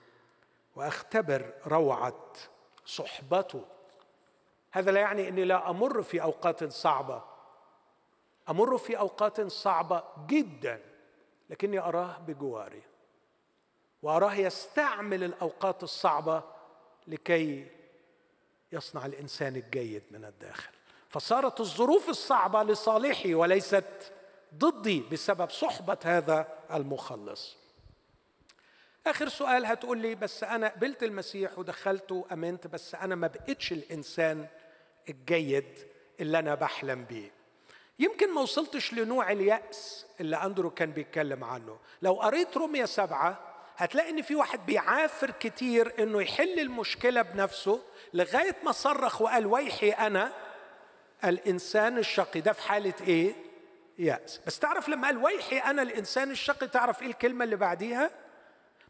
[0.76, 2.32] وأختبر روعة
[2.84, 3.64] صحبته.
[4.70, 7.22] هذا لا يعني إني لا أمر في أوقات صعبة.
[8.48, 10.80] أمر في أوقات صعبة جدا
[11.50, 12.82] لكني أراه بجواري.
[14.02, 16.42] وأراه يستعمل الأوقات الصعبة
[17.06, 17.70] لكي
[18.72, 20.72] يصنع الإنسان الجيد من الداخل.
[21.08, 24.12] فصارت الظروف الصعبة لصالحي وليست
[24.54, 27.56] ضدي بسبب صحبة هذا المخلص.
[29.06, 34.46] آخر سؤال هتقول لي بس أنا قبلت المسيح ودخلته وأمنت بس أنا ما بقتش الإنسان
[35.08, 35.78] الجيد
[36.20, 37.30] اللي أنا بحلم بيه.
[37.98, 41.78] يمكن ما وصلتش لنوع اليأس اللي أندرو كان بيتكلم عنه.
[42.02, 43.40] لو قريت رومية سبعة
[43.76, 47.80] هتلاقي إن في واحد بيعافر كتير إنه يحل المشكلة بنفسه
[48.14, 50.32] لغاية ما صرخ وقال ويحي أنا
[51.24, 52.40] الإنسان الشقي.
[52.40, 53.34] ده في حالة إيه؟
[53.98, 58.10] يأس بس تعرف لما قال ويحي أنا الإنسان الشقي تعرف إيه الكلمة اللي بعديها؟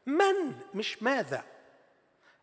[0.07, 1.45] من مش ماذا.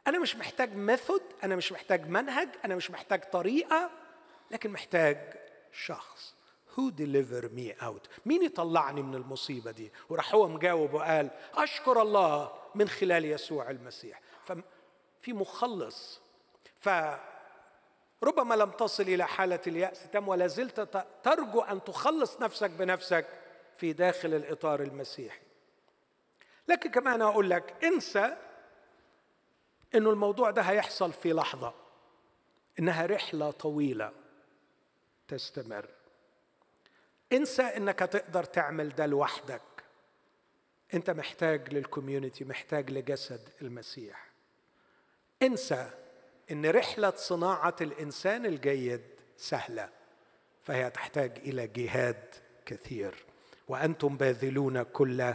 [0.08, 3.90] أنا مش محتاج ميثود أنا مش محتاج منهج أنا مش محتاج طريقة
[4.52, 5.34] لكن محتاج
[5.72, 6.36] شخص.
[6.76, 12.52] Who deliver me out مين يطلعني من المصيبة دي؟ وراح هو مجاوب وقال أشكر الله
[12.76, 14.22] من خلال يسوع المسيح.
[14.46, 16.22] ففي مخلص.
[16.80, 16.90] ف
[18.24, 23.26] ربما لم تصل إلى حالة اليأس تم ولا زلت ترجو أن تخلص نفسك بنفسك
[23.78, 25.40] في داخل الإطار المسيحي.
[26.68, 28.38] لكن كمان أقول لك انسى
[29.96, 31.74] إنه الموضوع ده هيحصل في لحظة
[32.80, 34.12] إنها رحلة طويلة
[35.28, 35.90] تستمر.
[37.34, 39.62] انسى إنك تقدر تعمل ده لوحدك.
[40.94, 44.30] أنت محتاج للكوميونتي محتاج لجسد المسيح.
[45.42, 45.90] انسى
[46.52, 49.02] إن رحلة صناعة الإنسان الجيد
[49.38, 49.90] سهلة
[50.64, 52.36] فهي تحتاج إلى جهاد
[52.66, 53.26] كثير.
[53.68, 55.34] وأنتم باذلون كل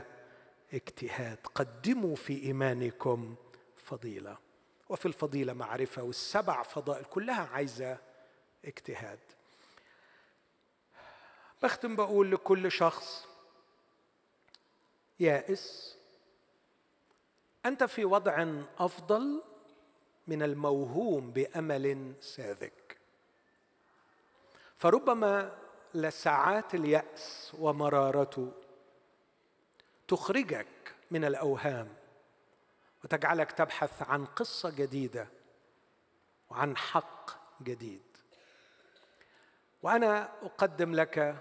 [0.74, 1.38] اجتهاد.
[1.54, 3.34] قدموا في إيمانكم
[3.76, 4.38] فضيلة.
[4.88, 7.98] وفي الفضيلة معرفة والسبع فضائل كلها عايزة
[8.64, 9.18] اجتهاد.
[11.62, 13.28] بختم بقول لكل شخص
[15.20, 15.96] يائس
[17.66, 18.46] أنت في وضع
[18.78, 19.42] أفضل
[20.28, 22.70] من الموهوم بأمل ساذج.
[24.76, 25.58] فربما
[25.94, 28.52] لساعات اليأس ومرارته
[30.08, 31.94] تخرجك من الأوهام
[33.04, 35.28] وتجعلك تبحث عن قصة جديدة
[36.50, 37.30] وعن حق
[37.62, 38.02] جديد.
[39.82, 41.36] وأنا أقدم لك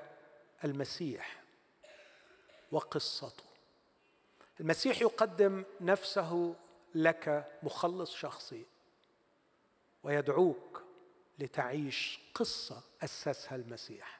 [0.63, 1.43] المسيح
[2.71, 3.43] وقصته.
[4.59, 6.55] المسيح يقدم نفسه
[6.95, 8.65] لك مخلص شخصي.
[10.07, 10.83] ويدعوك
[11.39, 14.19] لتعيش قصة أسسها المسيح.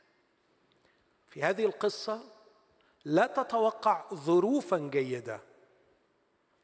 [1.28, 2.24] في هذه القصة
[3.06, 5.42] لا تتوقع ظروفا جيدة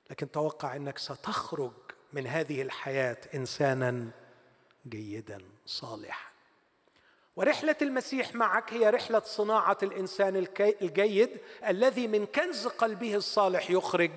[0.09, 1.73] لكن توقع أنك ستخرج
[2.13, 4.09] من هذه الحياة انسانا
[4.87, 6.31] جيدا صالحا.
[7.35, 14.11] ورحلة المسيح معك هي رحلة صناعة الإنسان الجيد الذي من كنز قلبه الصالح يخرج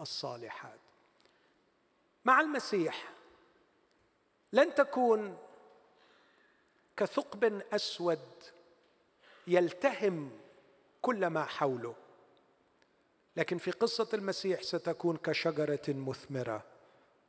[0.00, 0.80] الصالحات.
[2.24, 3.19] مع المسيح
[4.52, 5.38] لن تكون
[6.96, 8.42] كثقب أسود
[9.46, 10.30] يلتهم
[11.02, 11.94] كل ما حوله.
[13.36, 16.64] لكن في قصة المسيح ستكون كشجرة مثمرة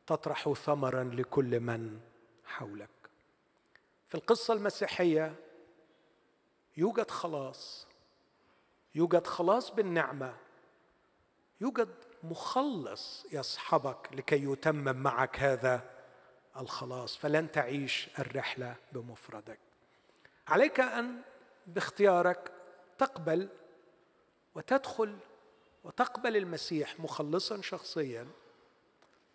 [0.07, 1.99] تطرح ثمرا لكل من
[2.45, 2.89] حولك.
[4.07, 5.35] في القصة المسيحية
[6.77, 7.87] يوجد خلاص
[8.95, 10.37] يوجد خلاص بالنعمة
[11.61, 11.89] يوجد
[12.23, 16.00] مخلص يصحبك لكي يتمم معك هذا
[16.57, 19.59] الخلاص فلن تعيش الرحلة بمفردك.
[20.47, 21.21] عليك أن
[21.67, 22.51] باختيارك
[22.97, 23.49] تقبل
[24.55, 25.17] وتدخل
[25.83, 28.27] وتقبل المسيح مخلصا شخصيا.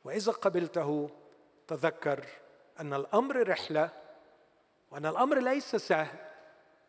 [0.05, 1.11] وإذا قبلته
[1.69, 2.27] تذكر
[2.81, 3.91] أن الأمر رحلة
[4.91, 6.19] وأن الأمر ليس سهل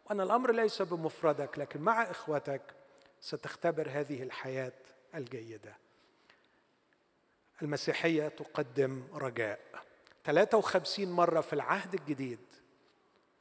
[0.06, 2.62] وأن الأمر ليس بمفردك لكن مع إخوتك
[3.22, 4.74] ستختبر هذه الحياة
[5.16, 5.78] الجيدة.
[7.62, 9.60] المسيحية تقدم رجاء.
[10.28, 12.40] 53 مرة في العهد الجديد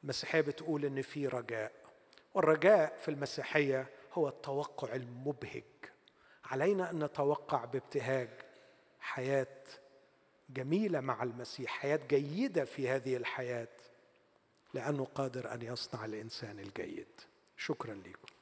[0.02, 1.72] المسيحيه بتقول إن في رجاء
[2.34, 5.64] والرجاء في المسيحية هو التوقع المبهج.
[6.44, 8.28] علينا أن نتوقع بابتهاج
[9.00, 9.56] حياة
[10.50, 13.76] جميلة مع المسيح حياة جيدة في هذه الحياة
[14.74, 17.20] لأنه قادر أن يصنع الإنسان الجيد.
[17.56, 18.35] شكرا لكم.